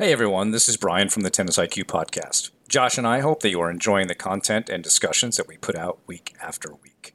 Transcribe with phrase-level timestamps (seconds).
[0.00, 2.52] Hey everyone, this is Brian from the Tennis IQ podcast.
[2.70, 5.76] Josh and I hope that you are enjoying the content and discussions that we put
[5.76, 7.14] out week after week.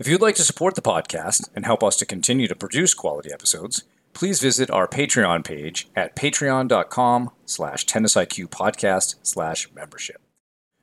[0.00, 3.30] If you'd like to support the podcast and help us to continue to produce quality
[3.32, 3.84] episodes,
[4.14, 10.20] please visit our Patreon page at patreon.com slash tennisiqpodcast slash membership.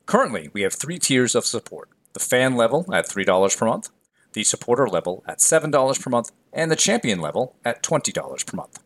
[0.06, 1.90] Currently, we have three tiers of support.
[2.14, 3.90] The fan level at $3 per month,
[4.32, 8.80] the supporter level at $7 per month, and the champion level at $20 per month.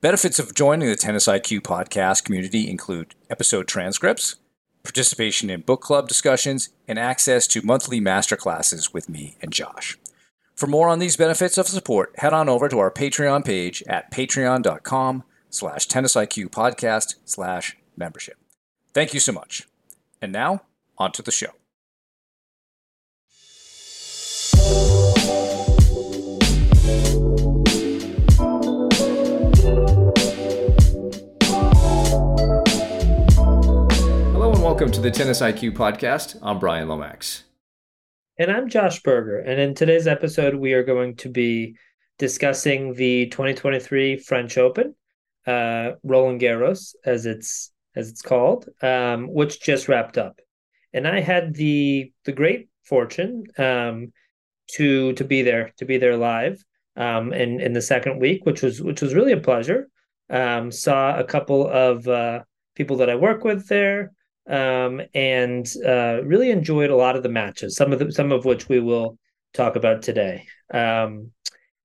[0.00, 4.36] Benefits of joining the Tennis IQ podcast community include episode transcripts,
[4.84, 9.98] participation in book club discussions, and access to monthly masterclasses with me and Josh.
[10.54, 14.12] For more on these benefits of support, head on over to our Patreon page at
[14.12, 18.36] patreon.com slash tennisiqpodcast slash membership.
[18.94, 19.66] Thank you so much.
[20.22, 20.62] And now,
[20.96, 21.54] on to the show.
[34.78, 36.38] Welcome to the Tennis IQ podcast.
[36.40, 37.42] I'm Brian Lomax.
[38.38, 39.40] And I'm Josh Berger.
[39.40, 41.76] And in today's episode, we are going to be
[42.16, 44.94] discussing the 2023 French Open,
[45.48, 50.38] uh, Roland Garros, as it's as it's called, um, which just wrapped up.
[50.92, 54.12] And I had the the great fortune um,
[54.76, 56.62] to to be there to be there live
[56.96, 59.88] um, in in the second week, which was which was really a pleasure.
[60.30, 62.44] Um, saw a couple of uh,
[62.76, 64.12] people that I work with there
[64.48, 67.76] um, and uh, really enjoyed a lot of the matches.
[67.76, 69.18] Some of the, some of which we will
[69.54, 70.46] talk about today.
[70.72, 71.32] Um,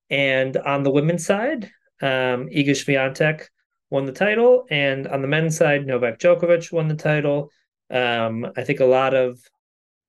[0.09, 1.65] and on the women's side,
[2.01, 3.45] um, Iga Swiatek
[3.89, 7.51] won the title, and on the men's side, Novak Djokovic won the title.
[7.89, 9.39] Um, I think a lot of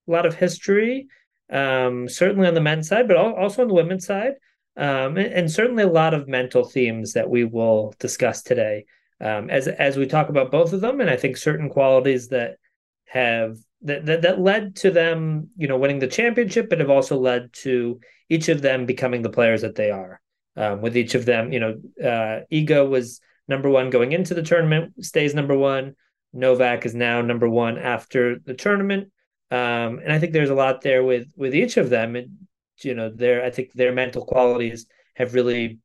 [0.09, 1.07] a lot of history,
[1.51, 4.35] um, certainly on the men's side, but also on the women's side,
[4.77, 8.85] um, and, and certainly a lot of mental themes that we will discuss today
[9.25, 12.59] um, as as we talk about both of them, and I think certain qualities that
[13.07, 17.17] have that, that that led to them, you know, winning the championship, but have also
[17.17, 20.21] led to each of them becoming the players that they are.
[20.57, 24.43] Um, with each of them, you know, uh, Iga was number one going into the
[24.43, 25.95] tournament, stays number one.
[26.35, 29.11] Novak is now number one after the tournament,
[29.51, 32.15] um, and I think there's a lot there with with each of them.
[32.15, 32.47] And
[32.83, 34.85] you know, their I think their mental qualities
[35.15, 35.79] have really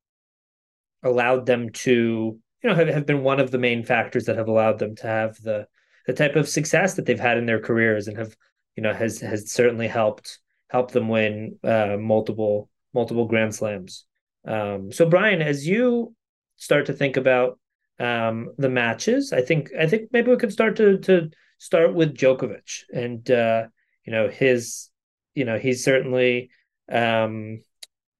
[1.03, 4.47] allowed them to you know have, have been one of the main factors that have
[4.47, 5.67] allowed them to have the
[6.07, 8.35] the type of success that they've had in their careers and have
[8.75, 14.05] you know has has certainly helped helped them win uh, multiple multiple grand slams.
[14.45, 16.15] Um, so brian as you
[16.57, 17.59] start to think about
[17.99, 22.15] um, the matches i think i think maybe we could start to to start with
[22.15, 23.67] Djokovic and uh,
[24.05, 24.89] you know his
[25.35, 26.49] you know he's certainly
[26.89, 27.61] um,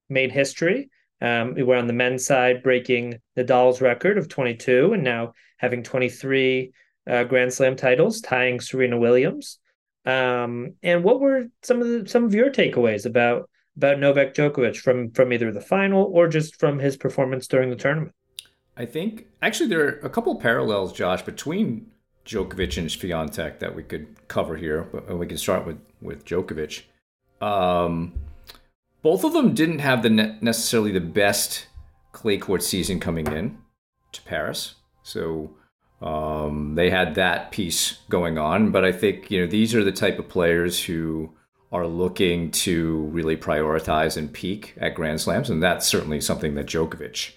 [0.09, 0.89] made history
[1.21, 5.83] um, we were on the men's side breaking Nadal's record of 22 and now having
[5.83, 6.71] 23
[7.09, 9.59] uh, Grand Slam titles, tying Serena Williams.
[10.05, 14.77] Um, and what were some of the some of your takeaways about about Novak Djokovic
[14.77, 18.13] from from either the final or just from his performance during the tournament?
[18.77, 21.87] I think actually there are a couple parallels, Josh, between
[22.25, 24.83] Djokovic and Swiatek that we could cover here.
[24.83, 26.83] But we can start with with Djokovic.
[27.41, 28.13] Um,
[29.01, 31.67] both of them didn't have the ne- necessarily the best
[32.11, 33.57] clay court season coming in
[34.11, 34.75] to Paris.
[35.03, 35.55] So
[36.01, 38.71] um, they had that piece going on.
[38.71, 41.33] But I think you know these are the type of players who
[41.71, 46.65] are looking to really prioritize and peak at Grand Slams, and that's certainly something that
[46.65, 47.33] Djokovic,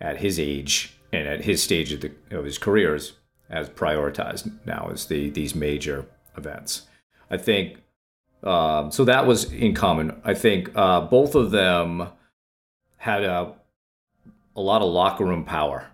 [0.00, 3.14] at his age and at his stage of, the, of his careers,
[3.50, 6.86] has prioritized now is the these major events.
[7.30, 7.82] I think
[8.42, 10.20] um, so that was in common.
[10.24, 12.08] I think uh, both of them
[12.96, 13.54] had a,
[14.56, 15.88] a lot of locker room power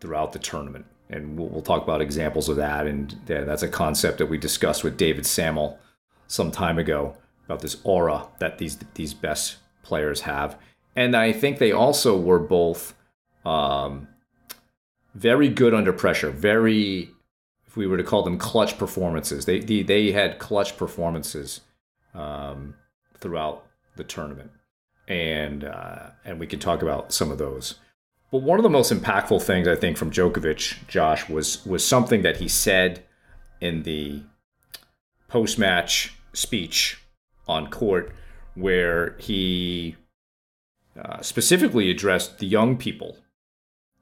[0.00, 0.86] throughout the tournament.
[1.10, 2.86] And we'll, we'll talk about examples of that.
[2.86, 5.78] And yeah, that's a concept that we discussed with David Sammel
[6.26, 10.58] some time ago about this aura that these these best players have.
[10.94, 12.94] And I think they also were both
[13.46, 14.08] um,
[15.14, 17.10] very good under pressure, very
[17.68, 19.44] if we were to call them clutch performances.
[19.44, 21.60] They they, they had clutch performances
[22.14, 22.74] um,
[23.18, 23.66] throughout
[23.96, 24.50] the tournament,
[25.06, 27.74] and uh, and we can talk about some of those.
[28.32, 32.22] But one of the most impactful things I think from Djokovic, Josh, was was something
[32.22, 33.04] that he said
[33.60, 34.22] in the
[35.28, 37.02] post match speech
[37.46, 38.12] on court,
[38.54, 39.96] where he
[40.98, 43.18] uh, specifically addressed the young people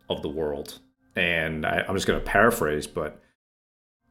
[0.08, 0.78] of the world.
[1.16, 3.20] And I, I'm just going to paraphrase, but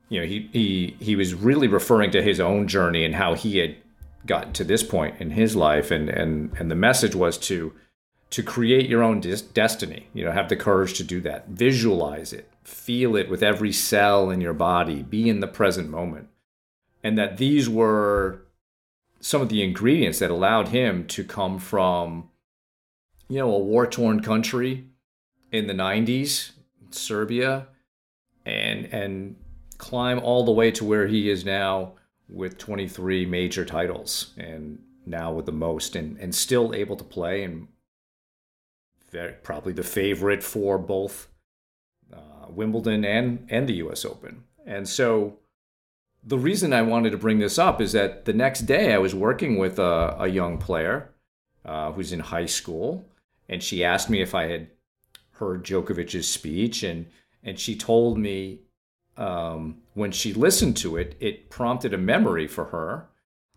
[0.09, 3.57] you know, he, he he was really referring to his own journey and how he
[3.57, 3.75] had
[4.25, 7.73] gotten to this point in his life, and and and the message was to
[8.31, 10.07] to create your own des- destiny.
[10.13, 11.47] You know, have the courage to do that.
[11.47, 16.27] Visualize it, feel it with every cell in your body, be in the present moment.
[17.03, 18.41] And that these were
[19.19, 22.29] some of the ingredients that allowed him to come from,
[23.27, 24.85] you know, a war torn country
[25.51, 26.51] in the 90s,
[26.91, 27.67] Serbia,
[28.45, 29.35] and, and
[29.77, 31.93] climb all the way to where he is now
[32.27, 37.43] with 23 major titles and now with the most and, and still able to play
[37.43, 37.67] and
[39.11, 41.27] very, probably the favorite for both
[42.13, 44.43] uh, Wimbledon and, and the US Open.
[44.65, 45.37] And so
[46.23, 49.13] the reason I wanted to bring this up is that the next day I was
[49.13, 51.13] working with a, a young player
[51.63, 53.05] uh, who's in high school,
[53.47, 54.67] and she asked me if I had
[55.33, 57.07] heard Djokovic's speech, and
[57.43, 58.61] and she told me
[59.17, 63.07] um, when she listened to it, it prompted a memory for her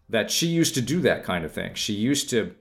[0.08, 1.74] that she used to do that kind of thing.
[1.74, 2.54] She used to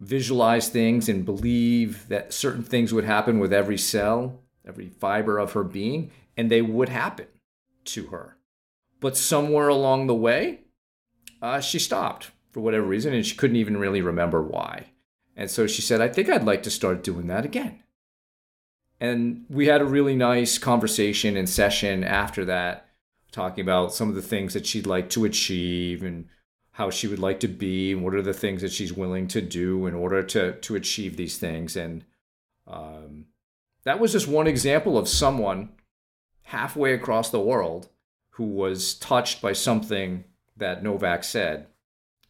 [0.00, 5.52] visualize things and believe that certain things would happen with every cell, every fiber of
[5.52, 7.26] her being, and they would happen
[7.84, 8.36] to her.
[9.00, 10.60] But somewhere along the way,
[11.40, 14.86] uh, she stopped for whatever reason, and she couldn't even really remember why.
[15.36, 17.81] And so she said, I think I'd like to start doing that again.
[19.02, 22.86] And we had a really nice conversation and session after that,
[23.32, 26.28] talking about some of the things that she'd like to achieve and
[26.70, 29.40] how she would like to be and what are the things that she's willing to
[29.42, 31.74] do in order to to achieve these things.
[31.74, 32.04] And
[32.68, 33.26] um,
[33.82, 35.70] that was just one example of someone
[36.42, 37.88] halfway across the world
[38.34, 40.22] who was touched by something
[40.56, 41.66] that Novak said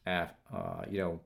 [0.07, 1.21] at, uh, you know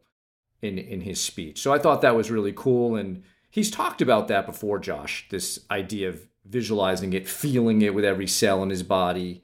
[0.60, 1.60] in in his speech.
[1.60, 3.22] So I thought that was really cool and
[3.56, 8.26] he's talked about that before Josh this idea of visualizing it feeling it with every
[8.26, 9.42] cell in his body.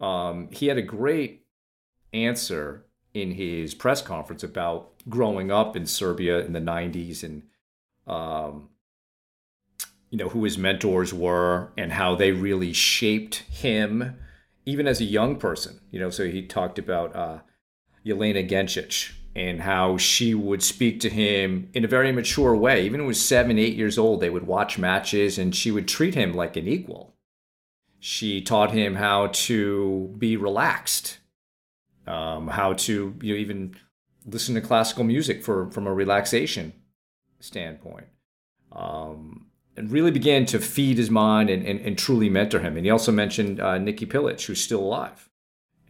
[0.00, 1.46] Um, he had a great
[2.12, 7.44] answer in his press conference about growing up in Serbia in the 90s and
[8.06, 8.68] um,
[10.10, 14.16] you know who his mentors were and how they really shaped him
[14.66, 16.10] even as a young person you know.
[16.10, 17.38] So he talked about uh,
[18.04, 22.84] Jelena Genčić and how she would speak to him in a very mature way.
[22.84, 25.88] Even when he was seven eight years old they would watch matches and she would
[25.88, 27.14] treat him like an equal.
[27.98, 31.18] She taught him how to be relaxed
[32.06, 33.76] um, how to you know, even
[34.26, 36.72] listen to classical music for from a relaxation
[37.40, 38.06] standpoint,
[38.72, 39.46] um,
[39.76, 42.76] and really began to feed his mind and, and, and truly mentor him.
[42.76, 45.28] And he also mentioned uh, Niki Pilić, who's still alive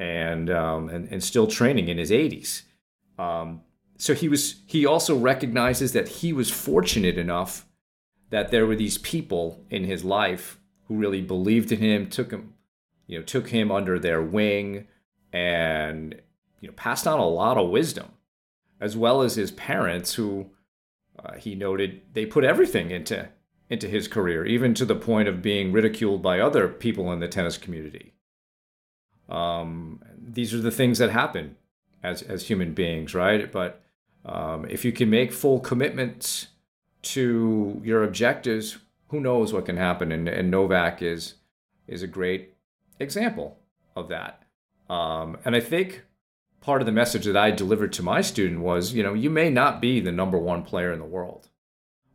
[0.02, 2.62] and, um, and and still training in his 80s.
[3.19, 3.60] Um,
[3.99, 7.66] so he was he also recognizes that he was fortunate enough
[8.31, 12.54] that there were these people in his life who really believed in him, took him,
[13.06, 14.88] you know, took him under their wing,
[15.32, 16.20] and
[16.60, 18.08] you know passed on a lot of wisdom,
[18.81, 20.50] as well as his parents, who
[21.25, 23.28] uh, he noted they put everything into
[23.70, 27.28] into his career, even to the point of being ridiculed by other people in the
[27.28, 28.12] tennis community.
[29.32, 31.56] Um, these are the things that happen
[32.02, 33.50] as as human beings, right?
[33.50, 33.82] But
[34.25, 36.49] um, if you can make full commitments
[37.02, 40.12] to your objectives, who knows what can happen?
[40.12, 41.34] And, and Novak is
[41.88, 42.55] is a great
[43.00, 43.58] example
[43.96, 44.43] of that.
[44.88, 46.02] Um, and I think
[46.61, 49.50] part of the message that I delivered to my student was, you know, you may
[49.50, 51.49] not be the number one player in the world,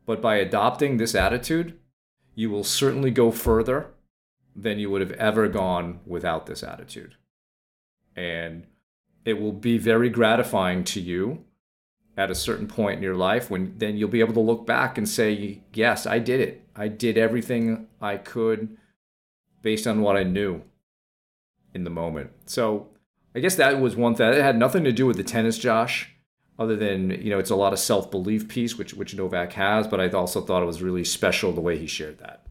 [0.05, 1.77] but by adopting this attitude,
[2.35, 3.87] you will certainly go further
[4.57, 7.15] than you would have ever gone without this attitude.
[8.15, 8.65] And
[9.23, 11.45] it will be very gratifying to you
[12.17, 14.97] at a certain point in your life when then you'll be able to look back
[14.97, 16.67] and say, yes, I did it.
[16.75, 18.75] I did everything I could
[19.61, 20.63] based on what I knew
[21.75, 22.31] in the moment.
[22.47, 22.89] So
[23.35, 24.33] I guess that was one thing.
[24.33, 26.11] It had nothing to do with the tennis, Josh,
[26.57, 29.87] other than you know it's a lot of self belief piece, which which Novak has.
[29.87, 32.46] But I also thought it was really special the way he shared that.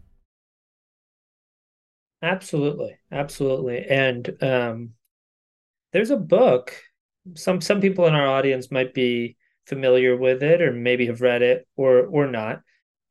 [2.22, 4.90] Absolutely, absolutely, and um,
[5.92, 6.74] there's a book.
[7.34, 11.42] Some some people in our audience might be familiar with it, or maybe have read
[11.42, 12.62] it, or or not.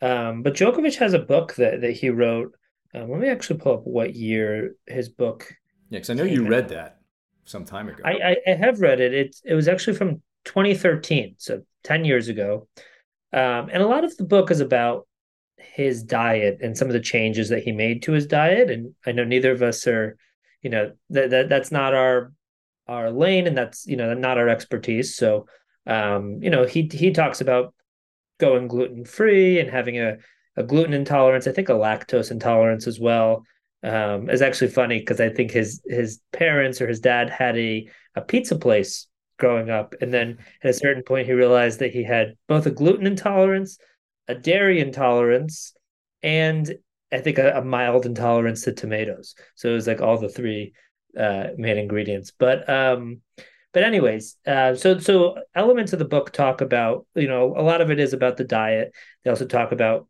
[0.01, 2.53] Um, but Djokovic has a book that that he wrote.
[2.93, 5.53] Um, let me actually pull up what year his book
[5.89, 6.99] yeah, because I know you read that
[7.45, 8.01] some time ago.
[8.03, 9.13] I, I, I have read it.
[9.13, 12.67] It it was actually from 2013, so 10 years ago.
[13.31, 15.07] Um, and a lot of the book is about
[15.73, 18.69] his diet and some of the changes that he made to his diet.
[18.69, 20.17] And I know neither of us are,
[20.61, 22.31] you know, that, that that's not our
[22.87, 25.15] our lane, and that's you know not our expertise.
[25.15, 25.47] So,
[25.87, 27.73] um, you know, he he talks about
[28.39, 30.17] going gluten free and having a
[30.57, 31.47] a gluten intolerance.
[31.47, 33.43] I think a lactose intolerance as well
[33.83, 37.87] um, is actually funny because I think his his parents or his dad had a
[38.15, 39.07] a pizza place
[39.37, 42.71] growing up, and then at a certain point he realized that he had both a
[42.71, 43.77] gluten intolerance
[44.27, 45.73] a dairy intolerance,
[46.23, 46.75] and
[47.11, 49.35] I think a, a mild intolerance to tomatoes.
[49.55, 50.73] So it was like all the three
[51.17, 52.31] uh, main ingredients.
[52.37, 53.21] But um,
[53.73, 57.81] but anyways, uh, so so elements of the book talk about you know a lot
[57.81, 58.93] of it is about the diet.
[59.23, 60.07] They also talk about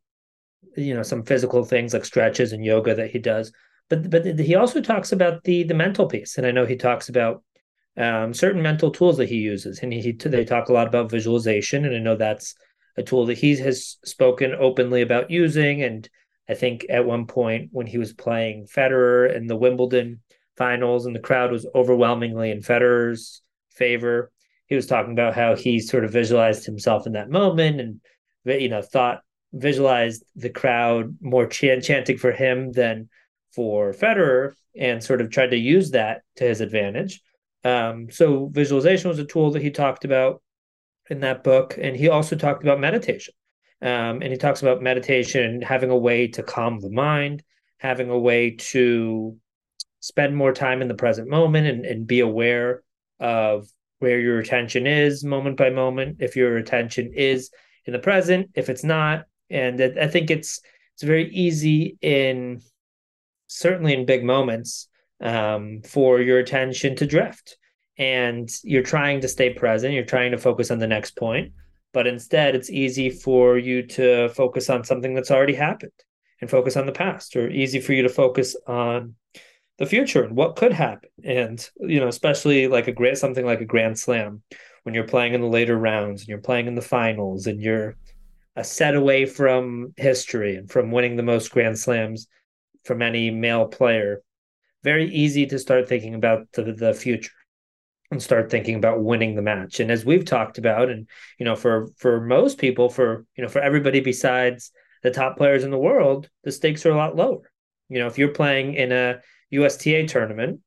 [0.75, 3.51] you know some physical things like stretches and yoga that he does.
[3.89, 7.09] But but he also talks about the the mental piece, and I know he talks
[7.09, 7.43] about
[7.97, 11.11] um, certain mental tools that he uses, and he, he they talk a lot about
[11.11, 12.55] visualization, and I know that's
[12.97, 15.83] a tool that he has spoken openly about using.
[15.83, 16.07] And
[16.47, 20.21] I think at one point when he was playing Federer in the Wimbledon
[20.57, 24.31] finals, and the crowd was overwhelmingly in Federer's favor,
[24.67, 28.01] he was talking about how he sort of visualized himself in that moment, and
[28.45, 29.21] you know thought
[29.53, 33.09] visualized the crowd more ch- chanting for him than
[33.53, 37.21] for Federer, and sort of tried to use that to his advantage.
[37.63, 40.41] Um, so visualization was a tool that he talked about
[41.09, 43.33] in that book, and he also talked about meditation.
[43.81, 47.43] Um, and he talks about meditation having a way to calm the mind,
[47.77, 49.37] having a way to
[49.99, 52.83] spend more time in the present moment and, and be aware
[53.19, 53.67] of
[53.99, 56.17] where your attention is moment by moment.
[56.19, 57.51] If your attention is
[57.85, 60.61] in the present, if it's not, and I think it's
[60.93, 62.61] it's very easy in
[63.47, 64.87] certainly in big moments
[65.21, 67.57] um, for your attention to drift.
[67.97, 71.53] And you're trying to stay present, you're trying to focus on the next point.
[71.93, 75.93] But instead, it's easy for you to focus on something that's already happened
[76.41, 79.15] and focus on the past, or easy for you to focus on
[79.77, 81.09] the future and what could happen.
[81.23, 84.41] And, you know, especially like a great something like a grand slam
[84.83, 87.95] when you're playing in the later rounds and you're playing in the finals and you're
[88.55, 92.27] a set away from history and from winning the most grand slams
[92.83, 94.21] from any male player
[94.83, 97.31] very easy to start thinking about the, the future
[98.15, 99.79] and start thinking about winning the match.
[99.79, 101.07] And as we've talked about, and
[101.37, 104.71] you know, for for most people, for you know, for everybody besides
[105.03, 107.51] the top players in the world, the stakes are a lot lower.
[107.89, 109.19] You know, if you're playing in a
[109.51, 110.61] USTA tournament,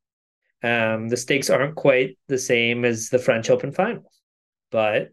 [0.62, 4.21] um, the stakes aren't quite the same as the French Open finals,
[4.71, 5.09] but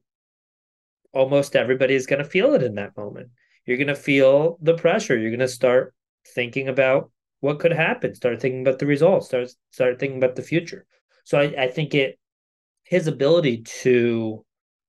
[1.13, 3.29] almost everybody is going to feel it in that moment.
[3.65, 5.17] You're going to feel the pressure.
[5.17, 5.93] You're going to start
[6.35, 8.13] thinking about what could happen.
[8.13, 9.27] Start thinking about the results.
[9.27, 10.85] Start start thinking about the future.
[11.23, 12.19] So I, I think it
[12.85, 14.45] his ability to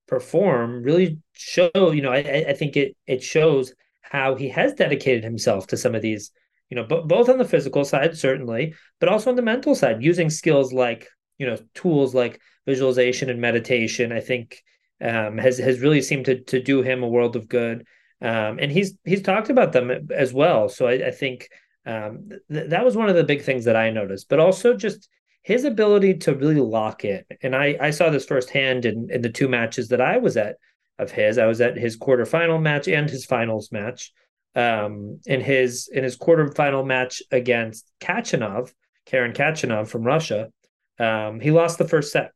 [0.07, 1.71] perform really show.
[1.75, 5.95] You know, I, I think it it shows how he has dedicated himself to some
[5.95, 6.31] of these.
[6.71, 10.03] You know, b- both on the physical side certainly, but also on the mental side,
[10.03, 14.12] using skills like you know tools like visualization and meditation.
[14.12, 14.62] I think
[15.00, 17.87] um, has has really seemed to to do him a world of good.
[18.21, 20.69] Um, and he's he's talked about them as well.
[20.69, 21.49] So I, I think
[21.85, 25.09] um, th- that was one of the big things that I noticed, but also just
[25.47, 27.23] his ability to really lock in.
[27.41, 30.57] And I, I saw this firsthand in, in the two matches that I was at
[30.99, 31.38] of his.
[31.38, 34.12] I was at his quarterfinal match and his finals match.
[34.57, 38.73] Um, in his in his quarterfinal match against Khachanov,
[39.05, 40.49] Karen Khachanov from Russia,
[40.99, 42.33] um, he lost the first set.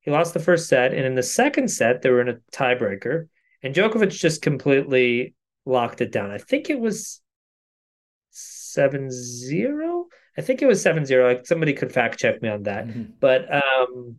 [0.00, 3.28] He lost the first set, and in the second set, they were in a tiebreaker,
[3.62, 5.34] and Djokovic just completely
[5.66, 6.30] locked it down.
[6.30, 7.20] I think it was
[8.30, 10.06] seven zero.
[10.36, 11.28] I think it was seven zero.
[11.28, 12.86] Like somebody could fact check me on that.
[12.86, 13.12] Mm-hmm.
[13.20, 14.16] But um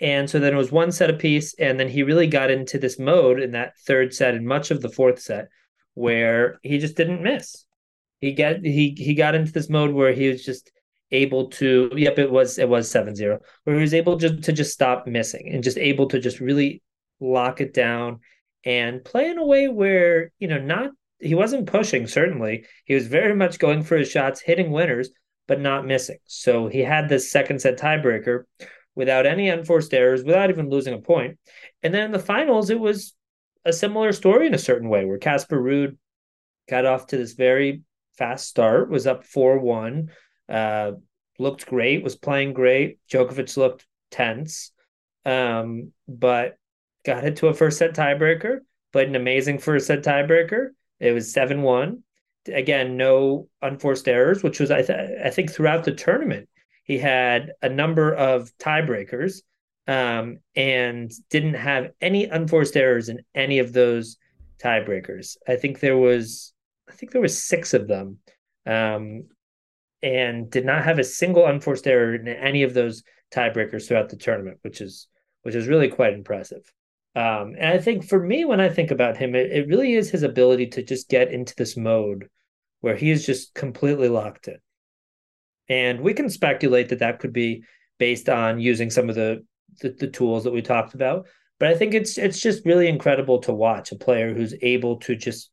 [0.00, 2.76] and so then it was one set of piece, and then he really got into
[2.76, 5.48] this mode in that third set and much of the fourth set
[5.94, 7.64] where he just didn't miss.
[8.20, 10.72] He get he he got into this mode where he was just
[11.12, 14.72] able to yep it was it was 7-0 where he was able to, to just
[14.72, 16.82] stop missing and just able to just really
[17.20, 18.20] lock it down
[18.64, 20.90] and play in a way where you know not
[21.22, 22.64] he wasn't pushing certainly.
[22.84, 25.10] He was very much going for his shots hitting winners
[25.48, 26.18] but not missing.
[26.24, 28.44] So he had this second set tiebreaker
[28.94, 31.38] without any unforced errors without even losing a point.
[31.82, 33.14] And then in the finals it was
[33.64, 35.96] a similar story in a certain way where Casper Ruud
[36.68, 37.82] got off to this very
[38.18, 40.08] fast start was up 4-1
[40.48, 40.92] uh,
[41.38, 42.98] looked great was playing great.
[43.10, 44.72] Djokovic looked tense
[45.24, 46.56] um, but
[47.04, 48.58] got it to a first set tiebreaker
[48.92, 50.68] played an amazing first set tiebreaker
[51.02, 52.02] it was 7 1.
[52.46, 56.48] Again, no unforced errors, which was, I, th- I think, throughout the tournament,
[56.84, 59.42] he had a number of tiebreakers
[59.86, 64.16] um, and didn't have any unforced errors in any of those
[64.62, 65.36] tiebreakers.
[65.46, 66.52] I think there was,
[66.88, 68.18] I think there was six of them,
[68.66, 69.24] um,
[70.02, 74.16] and did not have a single unforced error in any of those tiebreakers throughout the
[74.16, 75.08] tournament, which is
[75.42, 76.72] which is really quite impressive.
[77.14, 80.10] Um, and I think for me, when I think about him, it, it really is
[80.10, 82.28] his ability to just get into this mode
[82.80, 84.58] where he is just completely locked in.
[85.68, 87.64] And we can speculate that that could be
[87.98, 89.44] based on using some of the,
[89.80, 91.26] the, the tools that we talked about.
[91.58, 95.14] But I think it's it's just really incredible to watch a player who's able to
[95.14, 95.50] just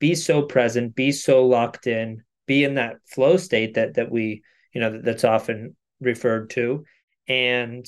[0.00, 4.42] be so present, be so locked in, be in that flow state that that we,
[4.72, 6.84] you know, that's often referred to,
[7.28, 7.86] and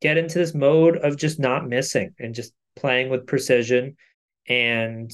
[0.00, 3.96] get into this mode of just not missing and just playing with precision
[4.48, 5.10] and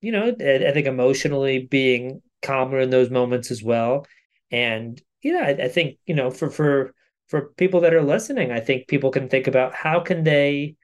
[0.00, 4.06] you know i, think emotionally being calmer in those moments as well
[4.50, 6.94] and you know I, I think you know for for
[7.28, 10.76] for people that are listening i think people can think about how can they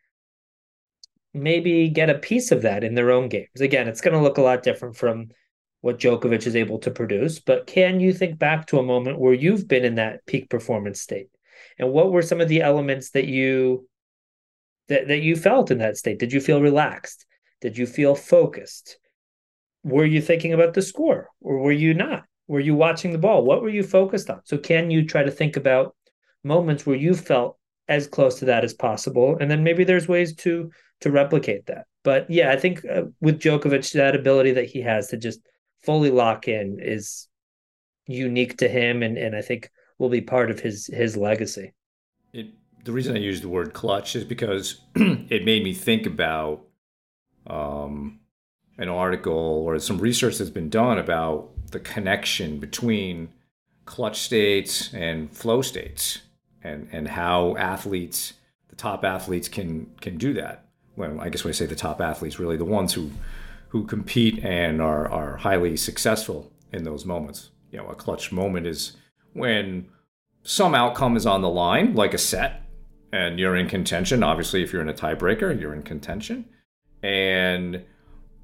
[1.35, 3.61] maybe get a piece of that in their own games.
[3.61, 5.29] Again, it's going to look a lot different from
[5.81, 9.33] what Djokovic is able to produce, but can you think back to a moment where
[9.33, 11.29] you've been in that peak performance state?
[11.79, 13.89] And what were some of the elements that you
[14.89, 16.19] that, that you felt in that state?
[16.19, 17.27] Did you feel relaxed?
[17.61, 18.99] Did you feel focused?
[19.85, 22.25] Were you thinking about the score or were you not?
[22.49, 23.45] Were you watching the ball?
[23.45, 24.41] What were you focused on?
[24.45, 25.95] So can you try to think about
[26.45, 30.35] moments where you felt as close to that as possible and then maybe there's ways
[30.37, 30.71] to
[31.03, 31.87] to replicate that.
[32.05, 35.41] But yeah, I think uh, with Djokovic, that ability that he has to just
[35.83, 37.29] fully lock in is
[38.07, 39.71] unique to him, and and I think
[40.03, 41.73] will be part of his his legacy.
[42.33, 42.49] It,
[42.85, 46.65] the reason I use the word clutch is because it made me think about
[47.47, 48.21] um,
[48.77, 53.31] an article or some research that's been done about the connection between
[53.87, 56.19] clutch states and flow states,
[56.63, 58.35] and and how athletes,
[58.69, 60.67] the top athletes, can can do that
[60.97, 63.11] well, I guess when I say the top athletes, really the ones who
[63.69, 67.51] who compete and are are highly successful in those moments.
[67.71, 68.97] You know, a clutch moment is
[69.33, 69.89] when
[70.43, 72.63] some outcome is on the line, like a set,
[73.13, 74.23] and you're in contention.
[74.23, 76.47] Obviously, if you're in a tiebreaker, you're in contention.
[77.03, 77.85] And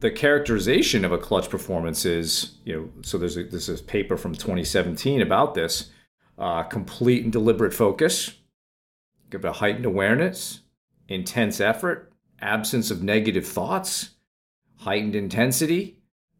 [0.00, 4.16] the characterization of a clutch performance is, you know, so there's a, this is paper
[4.16, 5.90] from 2017 about this.
[6.38, 8.32] Uh, complete and deliberate focus,
[9.28, 10.60] give it a heightened awareness,
[11.08, 14.10] intense effort, absence of negative thoughts,
[14.76, 15.98] heightened intensity,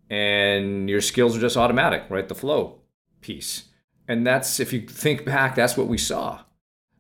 [0.09, 2.29] and your skills are just automatic, right?
[2.29, 2.81] The flow
[3.21, 3.68] piece.
[4.09, 6.41] And that's, if you think back, that's what we saw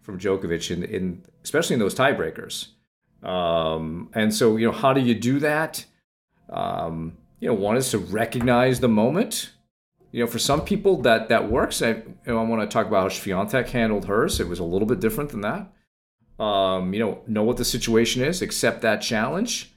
[0.02, 2.68] from Djokovic in, in especially in those tiebreakers.
[3.22, 5.84] Um, and so, you know, how do you do that?
[6.50, 9.52] Um, you know, one is to recognize the moment.
[10.12, 11.82] You know, for some people that that works.
[11.82, 14.40] I, you know, I want to talk about how Swiatek handled hers.
[14.40, 15.70] It was a little bit different than that
[16.38, 19.72] um, you know, know what the situation is, accept that challenge,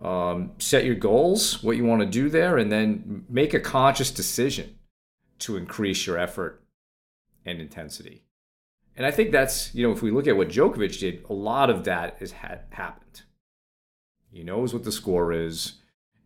[0.00, 4.10] um, set your goals, what you want to do there, and then make a conscious
[4.10, 4.77] decision
[5.40, 6.62] to increase your effort
[7.44, 8.24] and intensity.
[8.96, 11.70] And I think that's, you know, if we look at what Djokovic did, a lot
[11.70, 13.22] of that has had happened.
[14.30, 15.74] He knows what the score is.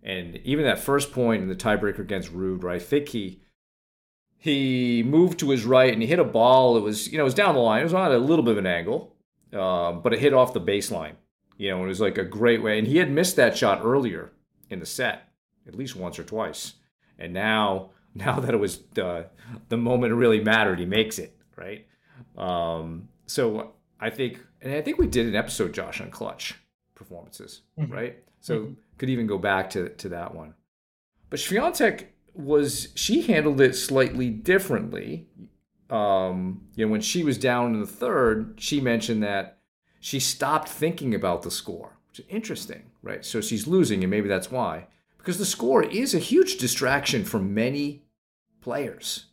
[0.03, 2.77] And even that first point in the tiebreaker against Ruud, right?
[2.77, 3.41] I think he
[4.39, 6.77] he moved to his right and he hit a ball.
[6.77, 7.81] It was, you know, it was down the line.
[7.81, 9.15] It was on a little bit of an angle.
[9.53, 11.15] Um, but it hit off the baseline.
[11.59, 12.79] You know, it was like a great way.
[12.79, 14.33] And he had missed that shot earlier
[14.71, 15.29] in the set,
[15.69, 16.73] at least once or twice.
[17.19, 19.27] And now, now that it was the
[19.69, 21.87] the moment it really mattered, he makes it right.
[22.37, 26.55] Um, so I think, and I think we did an episode, Josh, on clutch
[26.95, 27.93] performances, mm-hmm.
[27.93, 28.19] right?
[28.41, 28.73] So mm-hmm.
[28.99, 30.55] could even go back to to that one.
[31.31, 35.29] But Swiatek was she handled it slightly differently
[35.93, 39.59] um, you know, when she was down in the third, she mentioned that
[40.01, 43.23] she stopped thinking about the score, which is interesting, right?
[43.23, 44.87] So she's losing, and maybe that's why.
[45.23, 48.03] Because the score is a huge distraction for many
[48.61, 49.27] players.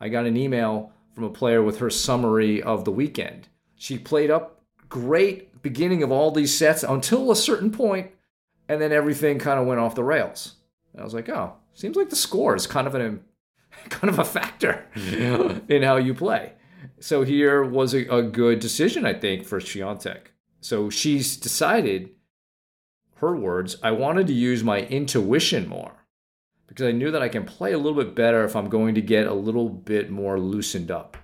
[0.00, 3.48] I got an email from a player with her summary of the weekend.
[3.74, 8.12] She played up great beginning of all these sets until a certain point,
[8.68, 10.54] and then everything kind of went off the rails.
[10.92, 13.24] And I was like, oh, seems like the score is kind of an
[13.88, 14.86] kind of a factor
[15.68, 16.52] in how you play.
[17.00, 20.26] So here was a, a good decision, I think, for Swiatek.
[20.60, 22.10] So she's decided,
[23.16, 26.06] her words, I wanted to use my intuition more
[26.66, 29.00] because I knew that I can play a little bit better if I'm going to
[29.00, 31.16] get a little bit more loosened up.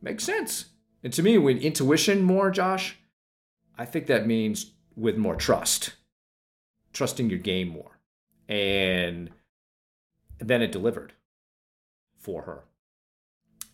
[0.00, 0.66] Makes sense.
[1.02, 2.98] And to me, with intuition more, Josh,
[3.76, 5.94] I think that means with more trust,
[6.92, 7.98] trusting your game more.
[8.48, 9.30] And
[10.38, 11.14] then it delivered
[12.18, 12.64] for her.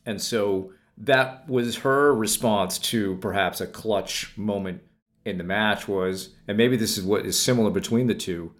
[0.05, 4.83] And so that was her response to perhaps a clutch moment
[5.27, 8.55] in the match was and maybe this is what is similar between the two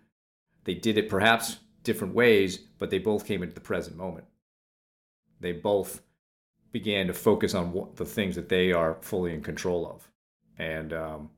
[0.65, 4.27] they did it perhaps different ways but they both came into the present moment.
[5.41, 6.03] They both
[6.73, 10.09] began to focus on what, the things that they are fully in control of.
[10.59, 11.31] And um,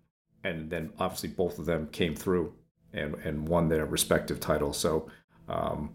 [0.45, 2.55] and then obviously both of them came through
[2.93, 4.79] and and won their respective titles.
[4.79, 5.11] So
[5.49, 5.95] um,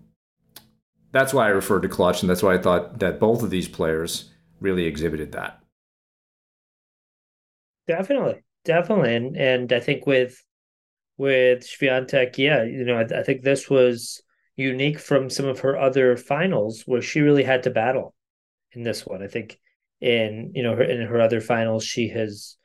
[1.12, 3.68] that's why I referred to clutch, and that's why I thought that both of these
[3.68, 5.64] players really exhibited that.
[7.88, 10.44] Definitely, definitely, and and I think with
[11.18, 14.22] with Swiatek, yeah, you know, I, I think this was
[14.56, 18.14] unique from some of her other finals where she really had to battle
[18.72, 19.24] in this one.
[19.24, 19.60] I think
[20.02, 22.58] in you know her in her other finals she has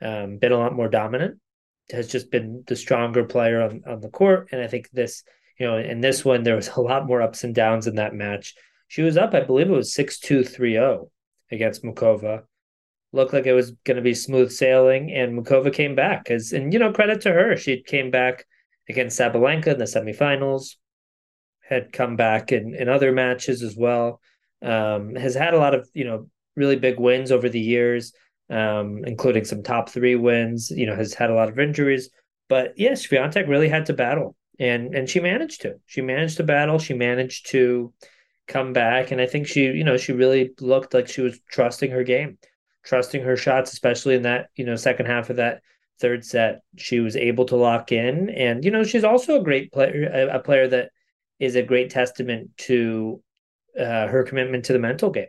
[0.00, 1.38] um, been a lot more dominant,
[1.90, 5.22] has just been the stronger player on on the court, and I think this
[5.58, 8.14] you know in this one there was a lot more ups and downs in that
[8.14, 8.54] match.
[8.88, 11.10] She was up, I believe it was 6-2-3-0
[11.50, 12.44] against Muchova.
[13.12, 16.30] Looked like it was going to be smooth sailing, and Muchova came back.
[16.30, 18.44] As and you know, credit to her, she came back
[18.88, 20.76] against Sabalenka in the semifinals,
[21.68, 24.20] had come back in, in other matches as well.
[24.62, 28.12] Um, has had a lot of you know really big wins over the years,
[28.50, 30.70] um, including some top three wins.
[30.70, 32.10] You know, has had a lot of injuries,
[32.48, 35.76] but yes, Swiatek really had to battle, and and she managed to.
[35.86, 36.78] She managed to battle.
[36.78, 37.92] She managed to
[38.46, 41.90] come back, and I think she, you know, she really looked like she was trusting
[41.90, 42.38] her game,
[42.86, 45.60] trusting her shots, especially in that you know second half of that
[46.00, 46.62] third set.
[46.76, 50.36] She was able to lock in, and you know, she's also a great player, a,
[50.36, 50.90] a player that
[51.38, 53.22] is a great testament to
[53.78, 55.28] uh, her commitment to the mental game.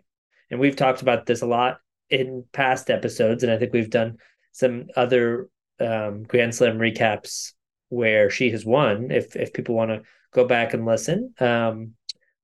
[0.49, 4.17] And we've talked about this a lot in past episodes, and I think we've done
[4.53, 7.53] some other um, Grand Slam recaps
[7.89, 9.11] where she has won.
[9.11, 11.93] If if people want to go back and listen, um,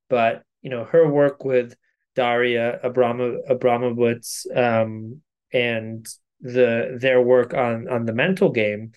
[0.10, 1.76] but you know her work with
[2.15, 5.21] Daria Abramo, Abramowicz um,
[5.52, 6.08] and
[6.41, 8.91] the their work on on the mental game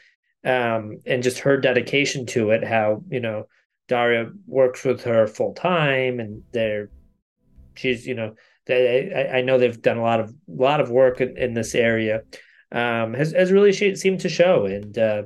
[0.45, 2.65] um, and just her dedication to it.
[2.65, 3.49] How you know
[3.89, 6.91] Daria works with her full time, and they're
[7.75, 8.35] she's you know
[8.67, 11.55] they, I, I know they've done a lot of a lot of work in, in
[11.55, 12.23] this area.
[12.73, 15.23] Um, has has really seemed to show, and uh,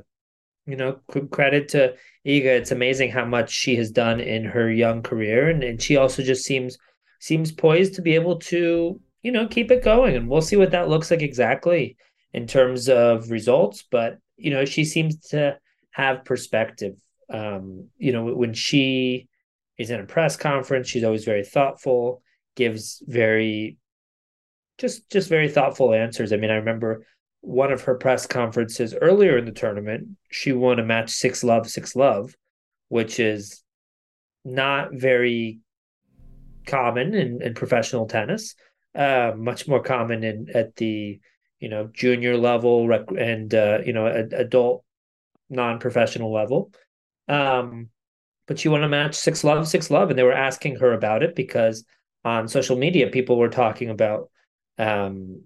[0.65, 0.99] you know,
[1.31, 2.45] credit to Iga.
[2.45, 6.23] It's amazing how much she has done in her young career, and, and she also
[6.23, 6.77] just seems
[7.21, 10.71] seems poised to be able to you know keep it going, and we'll see what
[10.71, 11.95] that looks like exactly
[12.33, 13.83] in terms of results.
[13.89, 15.57] But you know, she seems to
[15.91, 16.95] have perspective.
[17.29, 19.29] Um, you know, when she
[19.77, 22.21] is in a press conference, she's always very thoughtful
[22.55, 23.77] gives very
[24.77, 26.33] just just very thoughtful answers.
[26.33, 27.05] I mean, I remember
[27.41, 31.69] one of her press conferences earlier in the tournament, she won a match six love,
[31.69, 32.35] six love,
[32.89, 33.63] which is
[34.43, 35.59] not very
[36.65, 38.55] common in, in professional tennis.
[38.93, 41.19] Uh, much more common in at the
[41.59, 44.83] you know junior level rec- and uh, you know adult
[45.49, 46.71] non-professional level.
[47.27, 47.89] Um,
[48.47, 51.23] but she won a match six love, six love, and they were asking her about
[51.23, 51.85] it because
[52.23, 54.29] on social media, people were talking about,
[54.77, 55.43] um,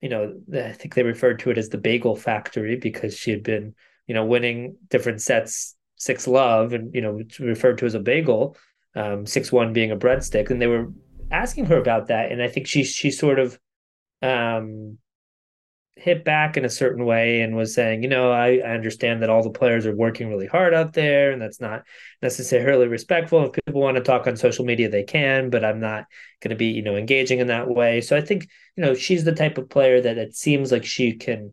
[0.00, 3.42] you know, I think they referred to it as the bagel factory because she had
[3.42, 3.74] been,
[4.06, 8.56] you know, winning different sets, six love, and, you know, referred to as a bagel,
[8.94, 10.50] um, six one being a breadstick.
[10.50, 10.88] And they were
[11.30, 12.32] asking her about that.
[12.32, 13.58] And I think she, she sort of,
[14.22, 14.98] um,
[16.00, 19.30] hit back in a certain way and was saying, you know, I, I understand that
[19.30, 21.82] all the players are working really hard out there and that's not
[22.22, 23.44] necessarily respectful.
[23.44, 26.04] If people want to talk on social media, they can, but I'm not
[26.40, 28.00] going to be, you know, engaging in that way.
[28.00, 31.14] So I think, you know, she's the type of player that it seems like she
[31.14, 31.52] can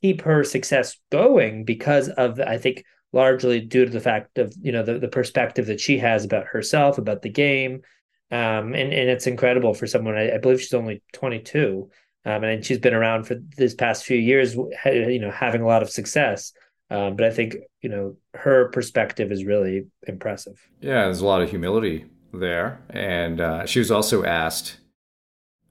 [0.00, 4.72] keep her success going because of, I think, largely due to the fact of, you
[4.72, 7.82] know, the, the perspective that she has about herself, about the game.
[8.30, 11.90] Um, and, and it's incredible for someone, I, I believe she's only 22
[12.24, 15.82] um, and she's been around for this past few years, you know, having a lot
[15.82, 16.52] of success.
[16.90, 20.60] Um, but I think you know her perspective is really impressive.
[20.82, 24.76] Yeah, there's a lot of humility there, and uh, she was also asked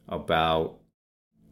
[0.09, 0.79] about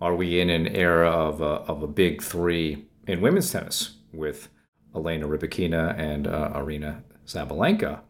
[0.02, 4.50] are we in an era of a, of a big three in women's tennis with
[4.96, 8.02] Elena Rybakina and uh, Aryna Sabalenka,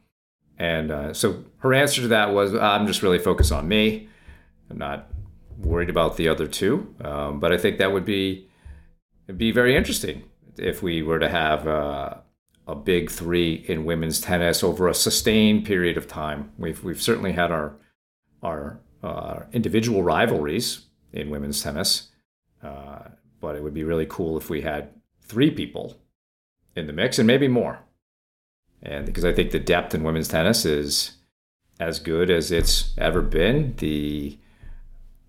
[0.58, 4.10] and uh, so her answer to that was I'm just really focused on me.
[4.70, 5.10] I'm not
[5.60, 6.94] worried about the other two.
[7.02, 8.48] Um, but I think that would be
[9.36, 10.24] be very interesting
[10.58, 12.16] if we were to have uh,
[12.68, 16.52] a big three in women's tennis over a sustained period of time.
[16.58, 17.76] We've we've certainly had our
[18.42, 22.10] our uh, individual rivalries in women's tennis,
[22.64, 24.90] uh, but it would be really cool if we had
[25.22, 26.00] three people
[26.76, 27.80] in the mix and maybe more.
[28.82, 31.18] And because I think the depth in women's tennis is
[31.80, 33.76] as good as it's ever been.
[33.78, 34.38] The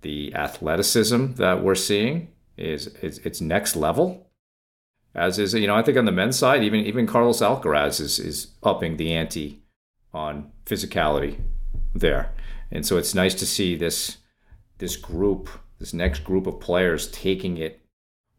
[0.02, 4.30] the athleticism that we're seeing is, it's next level.
[5.14, 8.18] As is, you know, I think on the men's side, even even Carlos Alcaraz is
[8.18, 9.62] is upping the ante
[10.12, 11.40] on physicality
[11.94, 12.32] there,
[12.70, 14.18] and so it's nice to see this
[14.78, 15.48] this group,
[15.80, 17.79] this next group of players taking it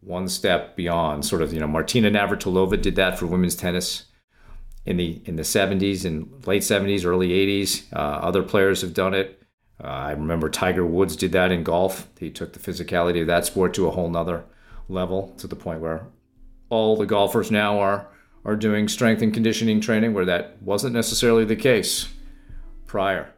[0.01, 1.25] one step beyond.
[1.25, 4.05] Sort of, you know, Martina Navratilova did that for women's tennis
[4.85, 7.91] in the in the 70s and late 70s, early 80s.
[7.93, 9.41] Uh, other players have done it.
[9.83, 12.07] Uh, I remember Tiger Woods did that in golf.
[12.19, 14.43] He took the physicality of that sport to a whole nother
[14.89, 16.07] level to the point where
[16.69, 18.07] all the golfers now are
[18.43, 22.09] are doing strength and conditioning training where that wasn't necessarily the case
[22.87, 23.33] prior.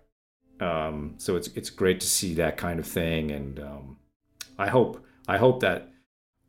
[0.59, 3.97] Um, so it's it's great to see that kind of thing, and um,
[4.57, 5.92] I hope I hope that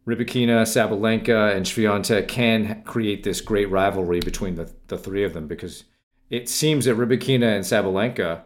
[0.06, 5.46] Rybakina, Sabalenka, and Swiatek can create this great rivalry between the, the three of them
[5.46, 5.84] because
[6.28, 8.42] it seems that Rybakina and Sabalenka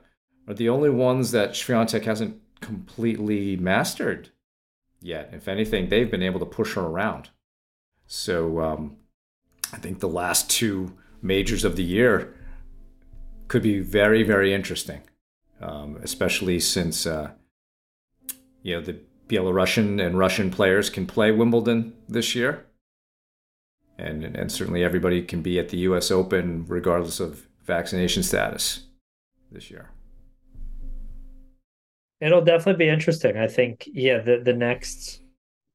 [0.46, 4.30] are the only ones that Swiatek hasn't completely mastered
[5.00, 5.30] yet.
[5.32, 7.30] If anything, they've been able to push her around.
[8.06, 8.96] So um,
[9.72, 12.34] I think the last two majors of the year
[13.48, 15.00] could be very, very interesting,
[15.60, 17.32] um, especially since uh,
[18.62, 22.66] you know the Belarusian and Russian players can play Wimbledon this year,
[23.98, 26.10] and and certainly everybody can be at the U.S.
[26.10, 28.84] Open regardless of vaccination status
[29.52, 29.90] this year.
[32.20, 33.36] It'll definitely be interesting.
[33.36, 35.22] I think, yeah, the the next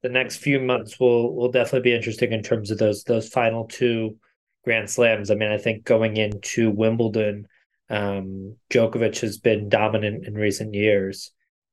[0.02, 3.66] the next few months will will definitely be interesting in terms of those those final
[3.66, 4.18] two
[4.64, 5.32] Grand Slams.
[5.32, 7.48] I mean, I think going into Wimbledon,
[7.90, 11.32] um, Djokovic has been dominant in recent years.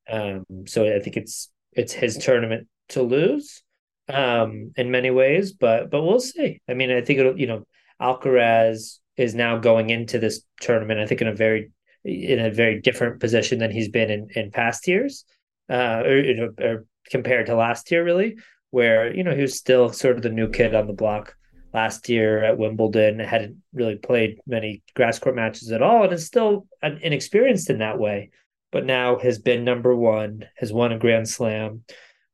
[0.09, 3.62] Um, so I think it's it's his tournament to lose
[4.09, 6.61] um, in many ways, but but we'll see.
[6.68, 7.66] I mean, I think it'll you know
[8.00, 11.00] Alcaraz is now going into this tournament.
[11.00, 11.70] I think in a very
[12.04, 15.24] in a very different position than he's been in in past years,
[15.68, 18.37] uh, or, or compared to last year, really,
[18.70, 21.37] where you know he was still sort of the new kid on the block
[21.72, 26.26] last year at Wimbledon, hadn't really played many grass court matches at all, and is
[26.26, 28.30] still inexperienced in that way
[28.72, 31.85] but now has been number one, has won a Grand Slam.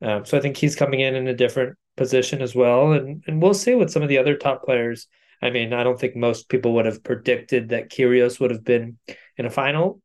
[0.03, 3.41] Um, so I think he's coming in in a different position as well, and and
[3.41, 5.09] we'll see with some of the other top players.
[5.43, 8.99] I mean, I don't think most people would have predicted that Kyrgios would have been
[9.37, 10.01] in a final,